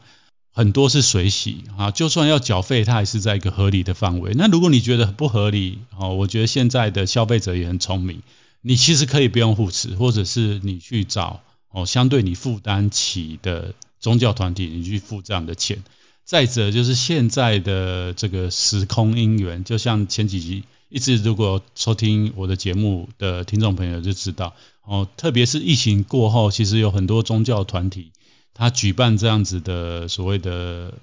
[0.53, 4.31] 很多是随喜啊，就算要缴费，他还是在一个合理的范围。
[4.37, 8.21] 那如果你觉得不合理，哦，我觉得现在的消费者也很聪明，
[8.67, 15.83] 你其实可以不用护持，或者是你去找哦相对你负担起的宗教团体，你去付这样的钱。
[16.25, 20.65] 再者就是现在的这个时空因缘，就像前几集。
[20.89, 24.53] 一直如果收听我的节目的听众朋友就知道
[24.83, 28.13] 哦，特别是疫情过后，其实有很多宗教团体，
[28.53, 30.93] 他举办这样子的所谓的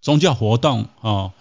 [0.00, 1.32] 宗教活动哦，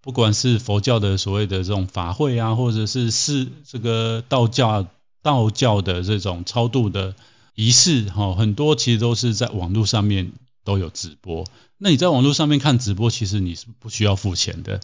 [0.00, 4.86] 不管是佛教的所谓的这种法会啊，或者是是这个道教
[5.22, 7.14] 道教的这种超度的
[7.54, 10.32] 仪式哈，很多其实都是在网络上面
[10.64, 11.44] 都有直播。
[11.76, 14.80] 那你在网络上面看直播，其实你是不需要付钱的。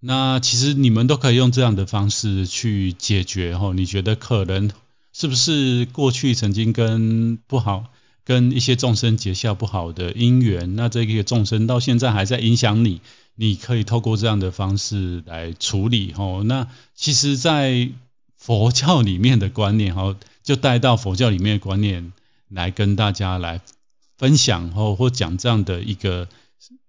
[0.00, 4.70] 那其实你们都可以用这样的方式去解决哈，你觉得可能
[5.12, 7.86] 是不是过去曾经跟不好
[8.24, 10.76] 跟一些众生结下不好的因缘？
[10.76, 13.00] 那这个众生到现在还在影响你，
[13.34, 16.42] 你可以透过这样的方式来处理哈。
[16.44, 17.90] 那其实，在
[18.38, 22.12] 佛教里面的观念哈，就带到佛教里面的观念
[22.48, 23.60] 来跟大家来
[24.16, 26.26] 分享或或讲这样的一个。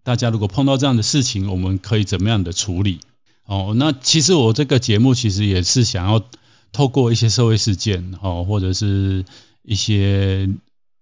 [0.02, 3.00] 大家如果碰到这样的事情，我们可以怎么样的处理？
[3.46, 6.24] 哦，那其实我这个节目其实也是想要
[6.72, 9.26] 透过一些社会事件，哦，或者是
[9.62, 10.50] 一些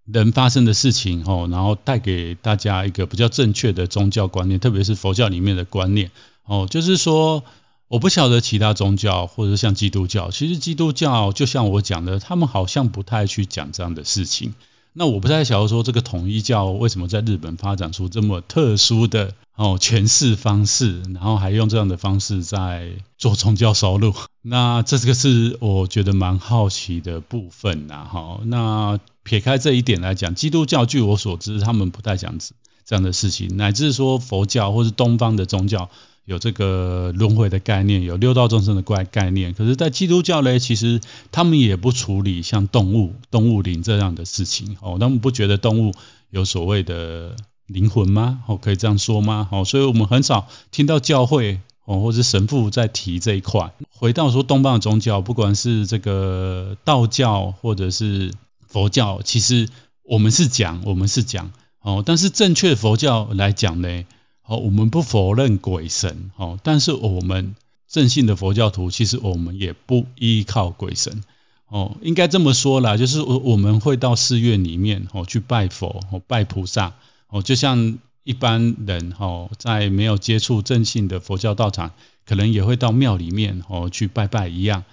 [0.05, 6.11] 人发生的事情，哦，然后带给大家一个比较正确的宗教观念，特别是佛教里面的观念，
[6.43, 7.45] 哦，就是说，
[7.89, 14.53] 我不晓得其他宗教，或者像基督教，其实基督教就像我讲的，他们好像不太去讲这样的事情。
[14.91, 24.13] 那我不太晓得说这个统一教为什么在日本发展出这么特殊的哦诠释方式，然后还用这样的方式在做宗教收入。
[24.41, 28.05] 那这个是我觉得蛮好奇的部分呐。
[28.11, 32.37] 哈，那撇开这一点来讲，基督教据我所知，他们不太讲
[32.85, 35.89] 这样的事情，乃至说佛教或是东方的宗教。
[36.27, 39.53] 有这个轮回的概念，有六道众生的概概念。
[39.53, 40.99] 可是，在基督教呢，其实
[41.31, 44.75] 他们也不处理像动物、动物灵这样的事情。
[44.81, 45.93] 哦，他们不觉得动物
[46.29, 48.43] 有所谓的灵魂吗？
[48.45, 49.47] 哦，可以这样说吗？
[49.53, 53.71] 哦，所以我们很少听到教会哦，或者神父在提这一块。
[53.89, 58.33] 回到说东方的宗教，不管是这个道教或者是
[58.67, 59.69] 佛教，其实
[60.03, 64.03] 我们是讲，我们是讲哦，但是正确佛教来讲呢？
[64.49, 67.53] 好，我们不否认鬼神，哦，但是我们
[67.85, 71.21] 正信的佛教徒，其实我们也不依靠鬼神，
[71.67, 76.93] 哦，应该这么说啦，就是我我们会到寺院里面，哦，去拜佛，哦，拜菩萨，
[77.27, 81.91] 哦，就像一般人，哦，在没有接触正信的佛教道场，
[82.25, 84.85] 可能也会到庙里面，哦，去拜拜一样。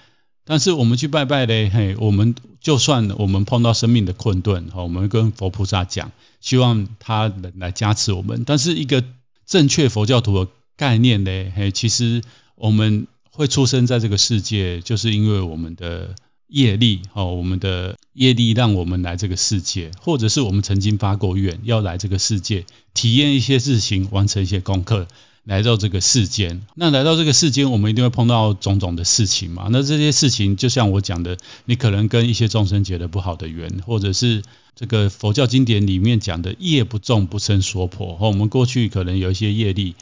[0.44, 9.04] 但是我们去拜拜嘞，嘿，我们就算我们碰到生命的困顿，哦，我们跟佛菩萨讲，希望他能来加持我们，但是一个。
[9.46, 11.30] 正确佛教徒的概念呢？
[11.54, 12.22] 嘿，其实
[12.54, 16.14] 我们会出生在这个世界，就是因为我们的
[16.46, 25.08] 业力哦，我们的业力让我们来这个世界，或者是我们曾经发过愿要来这个世界体验一些事情，完成一些功课，
[25.44, 26.62] 来到这个世间。
[26.74, 29.68] 那来到这个世间，我们一定会碰到种种的事情嘛。
[29.70, 34.42] 那这些事情，就像我讲的，你可能跟一些众生结了不好的缘，或者是。
[34.76, 39.94] 这个佛教经典里面讲的业不重不生说婆，我们过去可能有一些业力，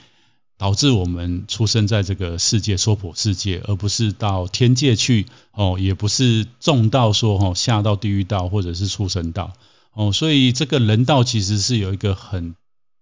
[0.56, 9.52] 导致我们出生在这个世界说婆世界，而不是到天界去哦，也不是重到说哦下到地狱道或者是畜生道
[9.92, 12.54] 哦，所以这个人道其实是有一个很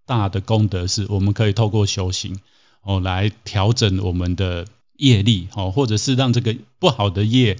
[0.05, 2.39] 大的功德，是我们可以透过修行
[2.81, 7.57] 哦来调整我们的业力哦，或者是让这个不好的业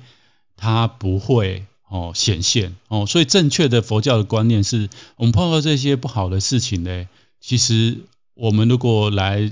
[0.55, 1.65] 它不会。
[1.93, 7.05] 哦，显现哦，所以正确的佛教的观念是，我们碰到这些不好的事情呢，
[7.41, 7.97] 其实
[8.33, 9.51] 我们如果来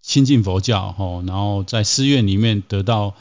[0.00, 3.14] 亲近佛教，哦，然后在寺院里面得到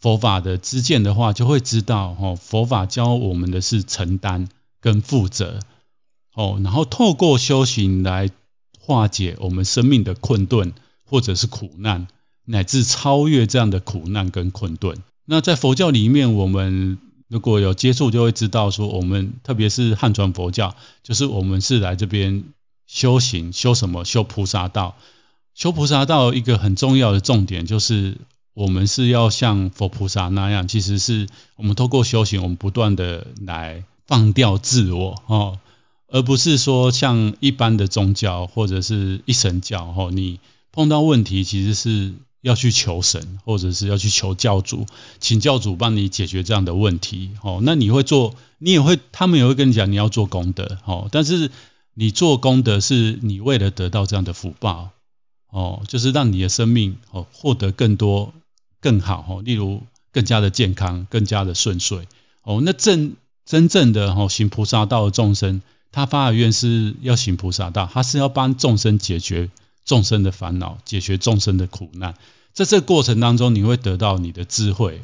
[0.00, 4.48] 佛法的知见的话，就会知道，哦，佛法教我们的是承担
[4.80, 5.60] 跟负责，
[6.32, 8.30] 哦，然后透过修行来
[8.86, 10.72] 化解我们生命的困顿
[11.04, 12.06] 或者是苦难，
[12.44, 14.96] 乃至超越这样的苦难跟困顿。
[15.24, 22.44] 那在佛教里面，我们如果有接触，就会知道说，我们特别是汉传佛教，就是我们是来这边
[22.86, 24.04] 修行，修什么？
[24.04, 24.94] 修菩萨道。
[25.52, 28.18] 修菩萨道一个很重要的重点，就是
[28.54, 35.58] 我们是要像佛菩萨那样，其实是我们透过修行，我们不断的来放掉自我哦，
[36.08, 40.40] 而不是说像一般的宗教或者是一神教哦，你
[40.72, 42.14] 碰到问题其实是。
[42.42, 44.86] 要去求神，或者是要去求教主，
[45.18, 47.32] 请教主帮你解决这样的问题。
[47.42, 50.78] 哦，那你会做，你也会，他们也会跟你讲，你要做功德。
[50.84, 51.50] 哦，但是
[51.94, 54.90] 你做功德是你为了得到这样的福报。
[55.50, 58.32] 哦，就是让你的生命哦获得更多、
[58.80, 59.24] 更好。
[59.28, 62.06] 哦，例如更加的健康，更加的顺遂。
[62.44, 69.50] 哦，那正真正的哦行菩萨道的众生，他发的愿是要行菩萨道，他是要帮众生解决
[69.84, 72.14] 众生的烦恼，解决众生的苦难。
[72.52, 75.02] 在这过程当中，你会得到你的智慧，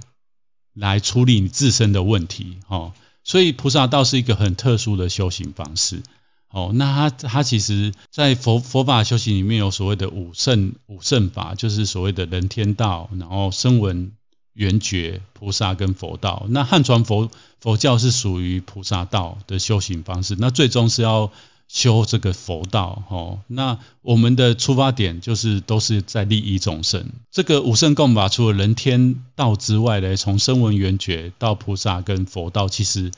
[0.75, 2.93] 来处理你自身的问题，哦，
[3.25, 6.03] 所以菩萨道是一个很特殊的修行方式，
[6.51, 14.13] 哦，那他他其实，在佛佛法修行里面有所谓的五圣五圣法，就是所谓的人天道，然后声闻
[14.53, 16.47] 缘觉菩萨跟佛道。
[16.49, 21.31] 那汉传佛佛教是属于菩萨道的修行方式，那最终是要。
[21.69, 27.09] 修这个佛道，哦，那我们的出发点就是都是在利益众生。
[27.31, 33.11] 这个五圣共法除了人天道之外呢，从声闻缘觉到菩萨跟佛道，其实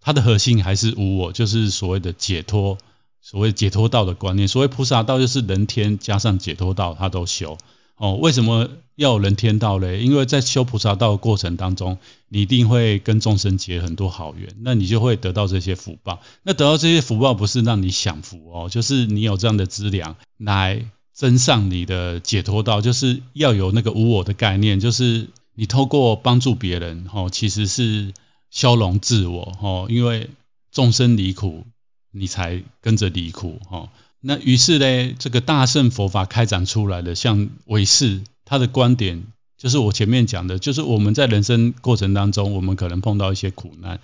[0.00, 2.78] 它的核心还是无我，就是所谓的解脱，
[3.20, 4.46] 所谓解脱道的观念。
[4.46, 7.58] 所谓菩萨道就是人天加上解脱道，它都修。
[8.00, 10.00] 哦，为什么要有人天道嘞？
[10.00, 11.98] 因为在修菩萨道的过程当中，
[12.30, 16.18] 你一定会跟众生结很多好缘，那你就会得到这些福报。
[16.42, 28.14] 那得到这些福报不是让你享福哦，就是你有这样的资粮来增上你的解脱道，就是要有那个无我的概念，就是你透过帮助别人哦，其实是
[28.50, 30.30] 消融自我哦，因为
[30.72, 31.66] 众生离苦，
[32.12, 33.90] 你才跟着离苦哦。
[34.20, 39.24] 那于是呢，这个大乘佛法开展出来的，像唯识他的观点
[39.56, 44.00] 就是我前面讲的，就是我们在人生过程当中，我们可能碰到一些苦难，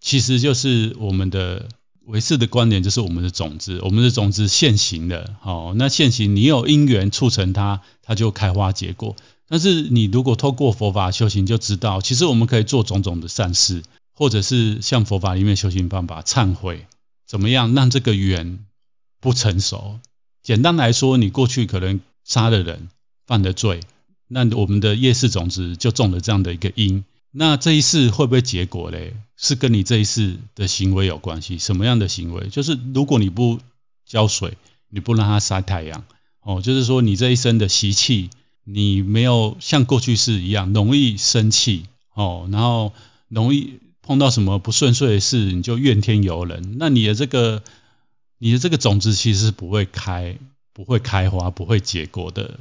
[0.00, 1.68] 其实就是我们的
[2.06, 9.16] 唯识的观点，就是我们的种子，我们的种子现行的，好，那现行你有因缘促成它，它就开花结果。
[9.48, 16.86] 但是你如果透过佛法修行，就知道，其实我们可以做种种的善事，或者是像佛法里面修行方法，忏悔，
[17.26, 18.58] 怎么样让这个缘
[19.26, 19.98] 不成熟？
[20.44, 22.88] 简单来说，你过去可能杀了人，
[23.26, 23.80] 犯了罪。
[24.28, 27.02] 那我们的业识种子就种了这样的一个因，
[27.32, 29.16] 那这一世会不会结果嘞？
[29.36, 31.58] 是跟你这一世的行为有关系。
[31.58, 32.46] 什么样的行为？
[32.46, 33.58] 就是如果你不
[34.06, 34.56] 浇水，
[34.90, 36.04] 你不让它晒太阳，
[36.42, 38.30] 哦，就是说你这一生的习气，
[38.62, 42.92] 你没有像过去世一样容易生气，哦，然后
[43.28, 46.76] 容易碰到什么不顺遂的事，你就怨天尤人。
[46.78, 47.64] 那你的这个，
[48.38, 50.38] 你的这个种子其实是不会开，
[50.72, 52.58] 不会开花，不会结果的。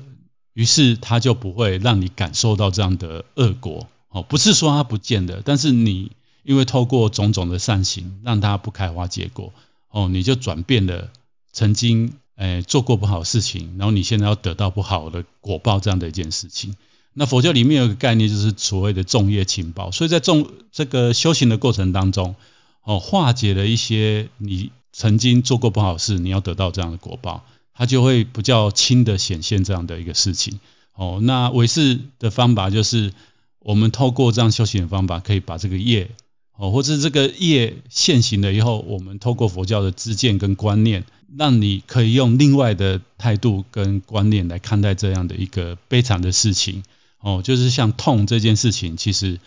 [0.54, 6.12] 于是它就不会让你感受到这样的恶果，哦，不是说它不见的，但是你
[6.44, 9.52] 因为透过种种的善行，让它不开花结果，
[9.90, 11.10] 哦，你就转变了
[11.52, 16.78] 曾经诶做过不好的事情，然后你现在要得到不好的果报这样的一件事情。
[17.14, 22.36] 那佛教里面有个概念，就是所谓的种业情报，所以在种这个修行的过程当中，
[22.84, 27.44] 哦，化解了一些你曾经做过不好事，你要得到这样的果报。
[27.78, 30.62] 它就会比较轻的显现这样的一个事情，
[30.94, 33.14] 哦，那唯识的方法就是
[33.60, 36.12] 我们透过这样修行的方法，可以把这个业，
[36.56, 41.04] 哦，或者这个业现行了以后，我们透过佛教的知见跟观念，
[41.38, 46.82] 让你可以用另外的态度跟观念来看待这样的一个悲惨的事情，
[47.20, 49.42] 哦，就是像痛这件事情，其实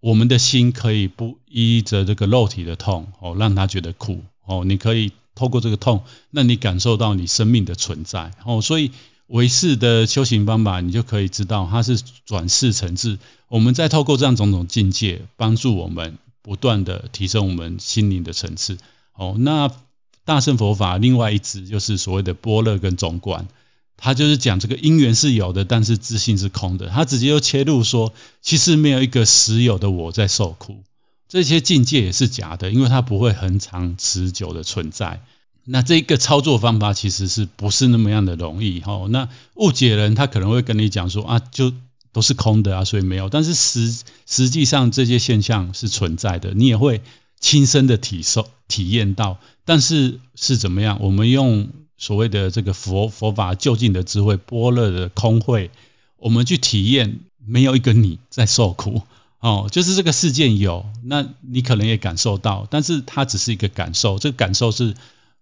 [0.00, 4.20] 我们的心可以不依着这个肉体的痛，哦，让他觉得苦，
[4.50, 5.12] 哦，你可以。
[5.32, 8.90] 透过这个痛，让你感受到你生命的存在哦，所以
[9.26, 13.18] 唯识的修行方法，你就可以知道它是转世成智。
[13.48, 18.76] 我们再透过这样种种境界，帮助我们不断的提升我们心灵的层次。
[19.14, 19.70] 哦，那
[20.26, 23.48] 大乘佛法另外一支就是所谓的般若跟总观，
[23.96, 26.88] 它就是讲这个因缘是有的，但是自性是空的。
[26.88, 30.82] 它直接又切入说，其实没有一个实有的我在受苦。
[31.30, 35.22] 这些境界也是假的，因为它不会恒长持久的存在。
[35.64, 38.80] 那这个操作方法其实是不是那么样的容易？
[38.80, 41.72] 哈，那误解人他可能会跟你讲说啊，就
[42.10, 43.28] 都是空的啊，所以没有。
[43.28, 47.00] 但是实实际上这些现象是存在的，你也会
[47.38, 49.38] 亲身的体受体验到。
[49.64, 50.98] 但是是怎么样？
[51.00, 55.70] 我们用所谓的这个佛佛法究竟的智慧、般若的空慧，
[56.16, 59.02] 我们去体验，没有一个你在受苦。
[59.40, 64.94] 哦，就是这个事件有，那你可能也感受到，但是它只是一个感受，这个感受是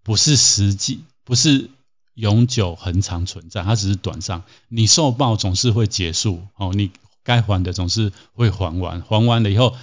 [0.05, 1.69] 不是实际，不是
[2.15, 4.45] 永久恒长存在，它只是短暂。
[4.69, 6.93] 你受报总是会结束，哦，你
[7.25, 9.75] 该还的总是会还完，还完了以后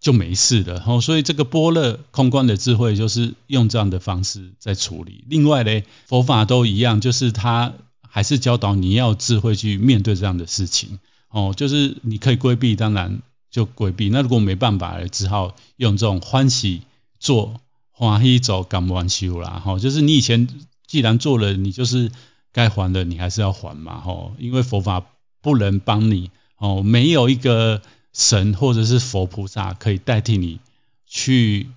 [0.00, 0.82] 就没事了。
[0.84, 5.24] 哦，所以这个般若空观的智慧就是用这样的方式在处理。
[5.28, 10.98] 另外呢，佛法都一样，就是它还是教导你要智慧去面对这样的事情。
[11.28, 13.22] 哦，就是你可以规避，当然。
[13.50, 16.82] 就规避，那如果没办法，只好用这种欢喜
[17.18, 19.62] 做，欢喜走，甘愿修啦。
[19.64, 20.46] 哈，就是你以前
[20.86, 22.12] 既然做了，你就是
[22.52, 24.00] 该还的，你还是要还嘛。
[24.00, 25.06] 哈，因为佛法
[25.40, 27.80] 不能帮你，哦，没有一个
[28.12, 30.60] 神或者是佛菩萨可以代替你
[31.06, 31.68] 去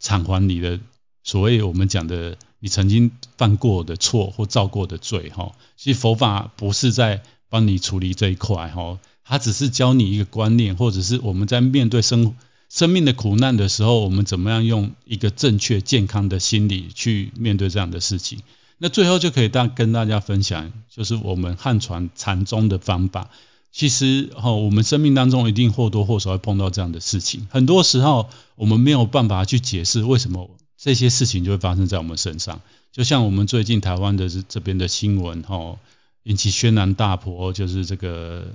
[0.00, 0.80] 偿还你的
[1.24, 5.28] 所谓我们讲的你曾经犯过的错或造过的罪。
[5.30, 8.68] 哈，其实佛法不是在帮你处理这一块。
[8.68, 8.98] 哈。
[9.28, 12.34] 他只是教你一个观念，或者是我们在面对生
[12.70, 18.40] 生命的苦难的时候，我们怎么样用一个正确健康的心理去面对这样的事情。
[18.78, 23.28] 那最后就可以大跟大家分享，就是我们汉传禅宗的方法。
[23.70, 27.46] 其实哈，我们生命当中一定或多或少会碰到这样的事情。
[27.50, 30.48] 很多时候我们没有办法去解释为什么
[30.78, 32.62] 这些事情就会发生在我们身上。
[32.92, 35.76] 就像我们最近台湾的这这边的新闻哈，
[36.22, 38.46] 引起轩然大波，就是这个。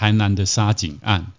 [0.00, 1.30] 台南的杀警案，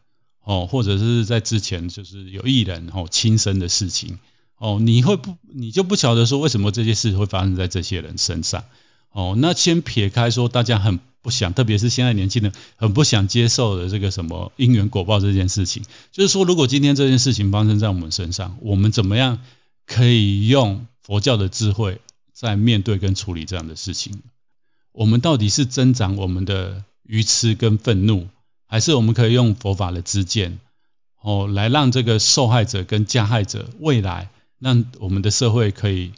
[0.43, 4.20] 哦，或者是在之前就是有艺人哦轻生的事情，
[4.59, 8.66] 哦，你会不你就不晓得说为什么这些事会发生在这些人身上，
[9.14, 15.82] 哦，那先撇开说大家很不想，特别是现在年轻人很不想接受的这个什么因缘果报这件事情，
[16.12, 19.39] 就是说如果今天这件事情发生在我们身上，我们怎么样
[19.88, 21.99] 可以用佛教的智慧
[22.32, 24.22] 在面对跟处理这样的事情？
[24.91, 28.28] 我们到底是增长我们的愚痴跟愤怒？
[28.72, 30.57] 还是我们可以用佛法的知见，
[31.19, 36.13] 哦，来让这个受害者跟加害者未来，让我们的社会可以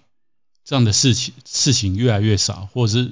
[0.64, 3.12] 这样的事情事情越来越少，或者是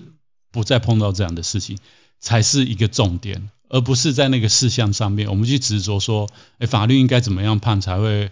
[0.51, 1.79] 不再碰到这样的事情，
[2.19, 6.29] 才是一个重点，而不是在那个事项上面，我们去执着说，
[6.59, 8.29] 哎，法律应该怎么样判才会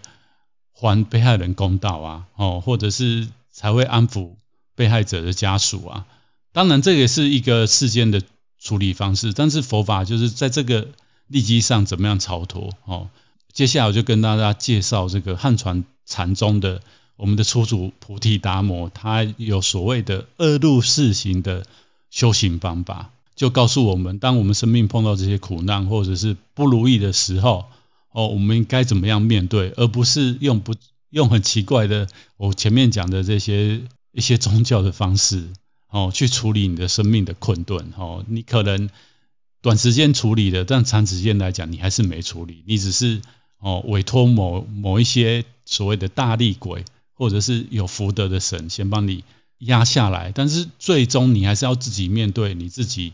[0.72, 2.26] 还被害人公道啊？
[2.36, 4.36] 哦，或者是才会安抚
[4.76, 6.06] 被害者的家属啊？
[6.52, 8.22] 当然，这也是一个事件的
[8.60, 10.88] 处理方式，但是佛法就是在这个
[11.26, 12.70] 利基上怎么样超脱？
[12.84, 13.08] 哦，
[13.52, 16.82] 接下来我就跟大家介绍这个汉传禅宗的
[17.16, 21.64] 我们的初祖菩提达摩，他有所谓的二入四行的
[22.10, 23.10] 修行方法。
[23.36, 27.64] 就告诉我们，当我们生命碰到这些苦难或者是不如意的时候，
[28.12, 30.74] 哦，我们应该怎么样面对，而不是用不
[31.08, 32.06] 用很奇怪的
[32.36, 33.80] 我前面讲的这些
[34.12, 35.48] 一些宗教的方式，
[35.90, 38.88] 哦，去处理你的生命的困顿，哦，你可能
[39.60, 43.20] 短时间处理的，但长时间来讲，你还是没处理，你只是
[43.58, 46.84] 哦委托某某一些所谓的大力鬼，
[47.14, 49.24] 或者是有福德的神先帮你
[49.58, 53.12] 压下来，但是最终你还是要自己面对你自己。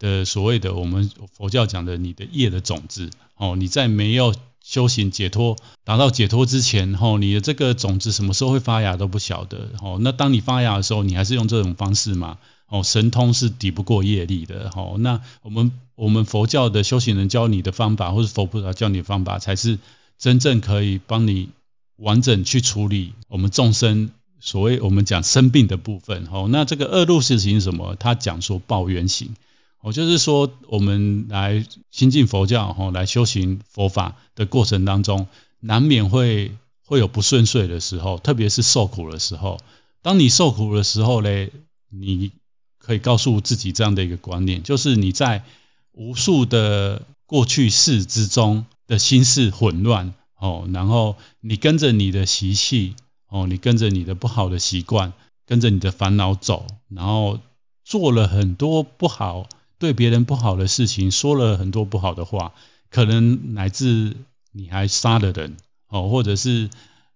[0.00, 4.34] 的所谓的我们佛教讲的你的业的种子哦，你在没有
[4.64, 9.98] 修行解脱达到解脱之前哦，你的这个种子什么时候会发芽都不晓得哦。
[10.00, 12.38] 那当你发芽的时候，你还是用这种方式嘛？
[12.66, 14.96] 哦，神通是抵不过业力的哦。
[14.98, 19.78] 那我们我们佛教的修行人教你的方法，或是佛菩萨教你的方法，才是
[20.18, 21.50] 真正可以帮你
[21.96, 24.10] 完整去处理我们众生
[24.40, 26.48] 所谓我们讲生病的部分哦。
[26.50, 27.96] 那这个二入四行什么？
[27.96, 29.36] 他讲说报缘行。
[29.84, 35.26] 我就是说，我们来亲近佛教，吼，来修行佛法的过程当中，
[35.60, 36.56] 难免会
[36.86, 39.60] 会有不顺遂的时候，特别是受苦的时候。
[40.00, 41.52] 当你受苦的时候嘞，
[41.90, 42.32] 你
[42.78, 45.44] 可以告诉自己这样的一个观念，就是你在
[45.92, 52.96] 无数的过去世之中的心事混乱，哦，然后你跟着你的习气，
[53.28, 55.12] 哦，你跟着你的不好的习惯，
[55.44, 57.38] 跟着你的烦恼走，然后
[57.84, 59.46] 做了很多不好。
[59.78, 62.52] 对别人不好的事情说了很多不好的话，
[62.90, 64.16] 可能乃至
[64.52, 65.56] 你还杀了人
[65.88, 66.70] 哦，或者是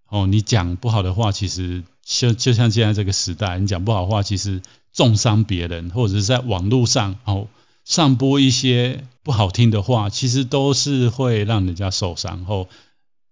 [0.09, 4.61] 哦你讲不好的话，其实就就像现在这个时代，你讲不好的话，其实
[4.93, 7.49] 重伤别人，或者是在网络上哦
[7.85, 12.69] 散播一些不好听的话，其实都是会让人家受伤，后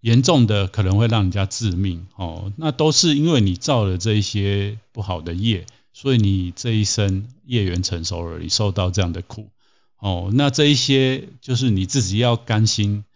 [0.01, 5.66] 严重的可能会让人家致命哦，那都是因为你造了这一些不好的业。
[5.99, 9.49] 所以你这一生业缘成熟了，你受到这样的苦，
[9.97, 13.07] 哦，那这一些就是你自己要甘心，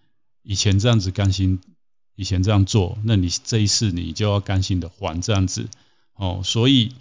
[0.43, 1.61] 以前这样子甘心，
[2.17, 5.69] 以前这样做，那你这一世你就要甘心的还这样子，
[6.15, 6.95] 哦，所以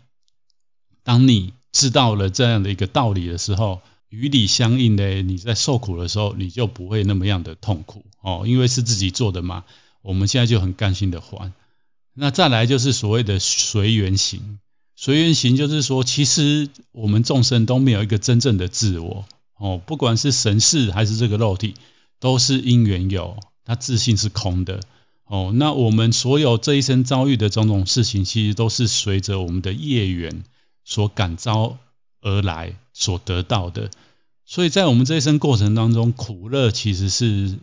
[1.03, 9.63] 当你知道了这样的一个道理的时候，与理相应的，你在受苦的时候，你就不会那么样的痛苦，哦，因为是自己做的嘛，
[10.01, 11.53] 我们现在就很甘心的还。
[12.13, 14.59] 那再来就是所谓的随缘行。
[15.01, 19.23] 随缘行就是说，其实我们众生都没有一个真正的自我
[19.57, 21.75] 哦，不管是神识还是这个肉体，
[22.19, 24.81] 都是因缘有，它自性是空的
[25.23, 25.53] 哦。
[25.55, 30.43] 那我们所有这一生遭遇的种种事情，其实都是随着我们的业缘
[30.83, 31.77] 所感召
[32.19, 33.89] 而来所得到的。
[34.43, 37.57] 所以在我们这一生过程当中，苦乐其实是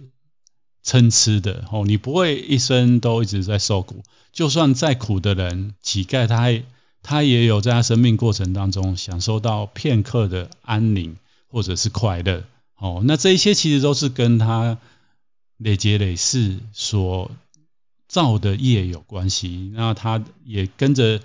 [0.83, 1.85] 参差的哦。
[1.87, 6.63] 你不会一生都一直在受苦，就算再苦的人，乞丐他还。
[7.09, 12.43] 他也有在他生命过程当中享受到片刻的安宁或者是快乐，
[12.77, 14.79] 哦，那这一些其实都是跟他
[15.57, 17.31] 累劫累世所
[18.09, 21.21] 造的业有关系，那他也跟着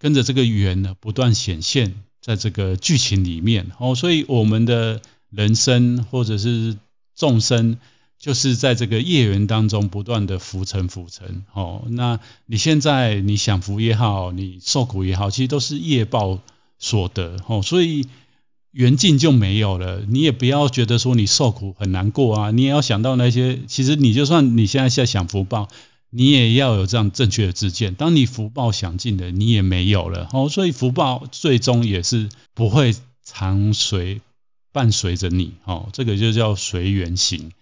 [0.00, 5.00] 跟着这个缘呢不断显现在这个剧情里面，哦，所以我们的
[5.30, 6.76] 人生或者是
[7.14, 7.78] 众生。
[8.20, 16.38] 就是在这个业缘当中不断的浮沉浮沉，哦，那你现在你享福也好，你受苦也好，其实都是业报
[16.78, 18.06] 所得，哦，所以
[18.72, 20.02] 缘尽就没有了。
[20.06, 25.70] 你也不要觉得说你受苦很难过啊，你也要想到那些，其实你就算你现在在享福报，
[26.10, 27.94] 你也要有这样正确的自见。
[27.94, 32.94] 当你福报享尽了，你也没有了，哦，所以福报最终也是不会
[33.24, 34.20] 常随
[34.72, 37.52] 伴随着你，哦，这个就叫随缘行。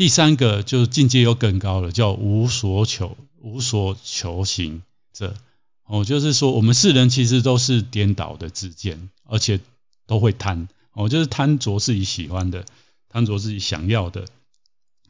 [0.00, 4.80] 第三个就是境界又更高了，叫无所求、无所求行
[5.12, 5.36] 者。
[5.84, 9.60] 哦，就是说我们世人其实都是颠倒的知见，而且
[10.06, 10.68] 都会贪。
[10.92, 12.64] 哦，就是贪着自己喜欢的，
[13.10, 14.24] 贪着自己想要的。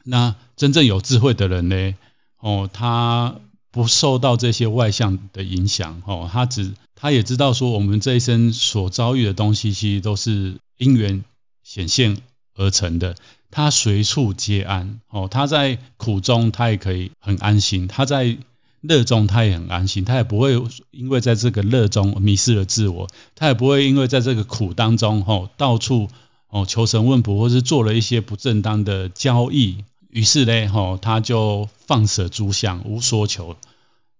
[0.03, 1.95] 那真正有智慧的人呢？
[2.41, 3.39] 哦，他
[3.71, 6.01] 不受到这些外相的影响。
[6.05, 11.23] 哦，他只他也知道说，我们这一生所遭遇的东西，其实都是因缘
[11.63, 12.17] 显现
[12.55, 13.15] 而成的。
[13.51, 18.37] 他随处皆安，哦，他在苦中他也可以很安心，他在
[18.79, 26.09] 乐中他也很安心，他也不会因为在这个乐中迷失了自我，他也不会因为在这个苦当中，吼，到处
[26.49, 33.57] 哦求神问卜，或是做了一些不正当的交易，于是呢，吼他就放舍诸相，无所求，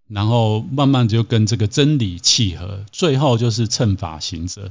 [0.07, 4.69] 然后慢慢就跟这个真理契合，最后就是乘法行者。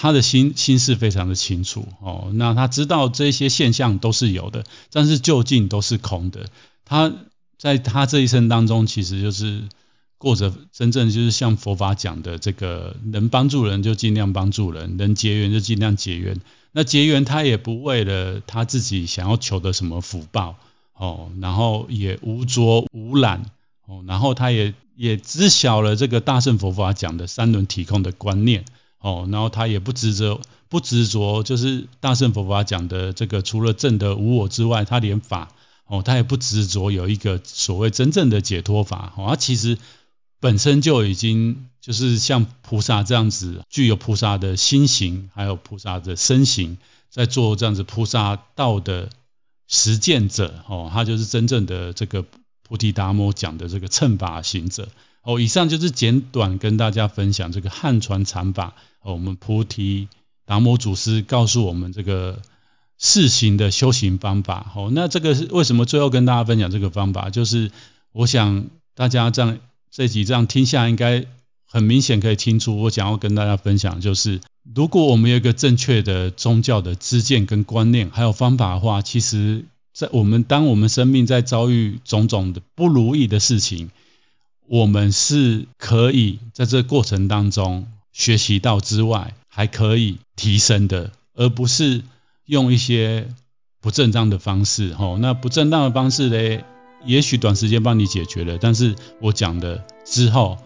[0.00, 6.48] 他的心心事非常的清楚哦，那他知道这些现象都是有的，但是究竟都是空的。
[6.84, 7.12] 他
[7.58, 9.64] 在他这一生当中，其实就是
[10.16, 16.40] 过着真正就是像佛法讲的这个，能帮助人就尽量帮助人，能结缘就尽量结缘。
[16.70, 20.54] 那结缘他也不为了他自己想要求的什么福报
[20.94, 23.50] 哦，然后也无着无染
[23.86, 28.64] 哦，然后他也也知晓了这个大乘佛法讲的三轮体空的观念。
[29.00, 35.48] 哦，然后他也不执着，不执着，就是大乘佛法讲的这个，除了证得无我之外，他连法，
[35.86, 39.12] 哦，他也不执着有一个所谓真正的解脱法。
[39.16, 39.78] 哦，他其实
[40.40, 46.78] 本身就已经就是像菩萨这样子，具有菩萨的心行，还有菩萨的身形，
[47.08, 49.10] 在做这样子菩萨道的
[49.68, 50.64] 实践者。
[50.68, 52.24] 哦，他就是真正的这个
[52.62, 54.88] 菩提达摩讲的这个乘法行者。
[55.28, 58.72] 哦，以上就是简短跟大家分享这个汉传禅法。
[59.02, 60.08] 哦我们菩提
[60.46, 62.40] 达摩祖师告诉我们这个
[62.96, 64.66] 四行的修行方法。
[64.72, 67.28] 好，那这个是为什么最后跟大家分享这个方法？
[67.28, 67.70] 就是
[68.12, 69.58] 我想大家这样
[69.90, 71.26] 这一集这样听下，应该
[71.66, 74.40] 很明显可以听出，我想要跟大家分享，就是
[74.74, 83.90] 如果我们有一个正确的宗教的知见跟观念，还有方法的话，其实，在我们当我们生命在遭遇种种的不如意的事情，
[84.68, 87.86] 我们是可以在这过程当中。
[88.10, 92.02] 学习到之外，还可以提升的，而不是
[92.46, 93.28] 用一些
[93.80, 94.92] 不正当的方式。
[94.92, 96.64] 吼，那不正当的方式呢，
[97.04, 100.58] 也许短时间帮你解决了，但是我讲的之后，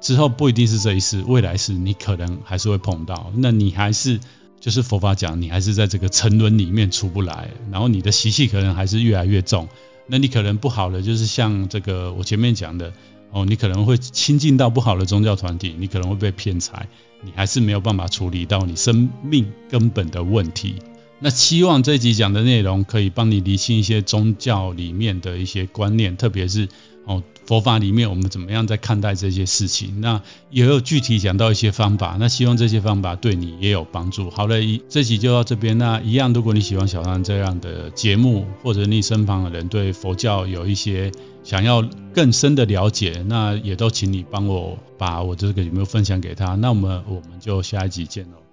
[0.00, 3.32] 之后不一定是这一次，未来是你可能还是会碰到。
[3.34, 4.20] 那你还是
[4.60, 9.66] 就是佛法讲，你还是在这个沉沦里面出不来，然后你的习气可能还是越来越重。
[10.06, 12.92] 那你可能不好的就是像这个我前面讲的。
[13.36, 16.88] 哦，你可能会亲近到不好的宗教团体，你可能会被骗财，
[17.22, 20.76] 你还是没有办法处理到你生命根本的问题。
[21.18, 26.68] 那希望这集讲的内容可以帮你理清一些宗教里面的一些观念，特别是
[27.04, 27.22] 哦。
[27.46, 30.00] 佛法里面我们怎么样在看待这些事情？
[30.00, 30.20] 那
[30.50, 34.30] 也有具体讲到一些方法，那希望这些方法对你也有帮助。
[34.30, 34.56] 好了，
[34.88, 35.78] 这集就到这边。
[35.78, 41.12] 那一样，如果你喜欢小三这样的节目，或者你身旁的人对佛教有一些
[41.46, 41.80] 想要
[42.12, 46.56] 更深的了解，那也都请你帮我把我这个有没有分享给他。
[46.56, 48.45] 那么我们就下一集见喽。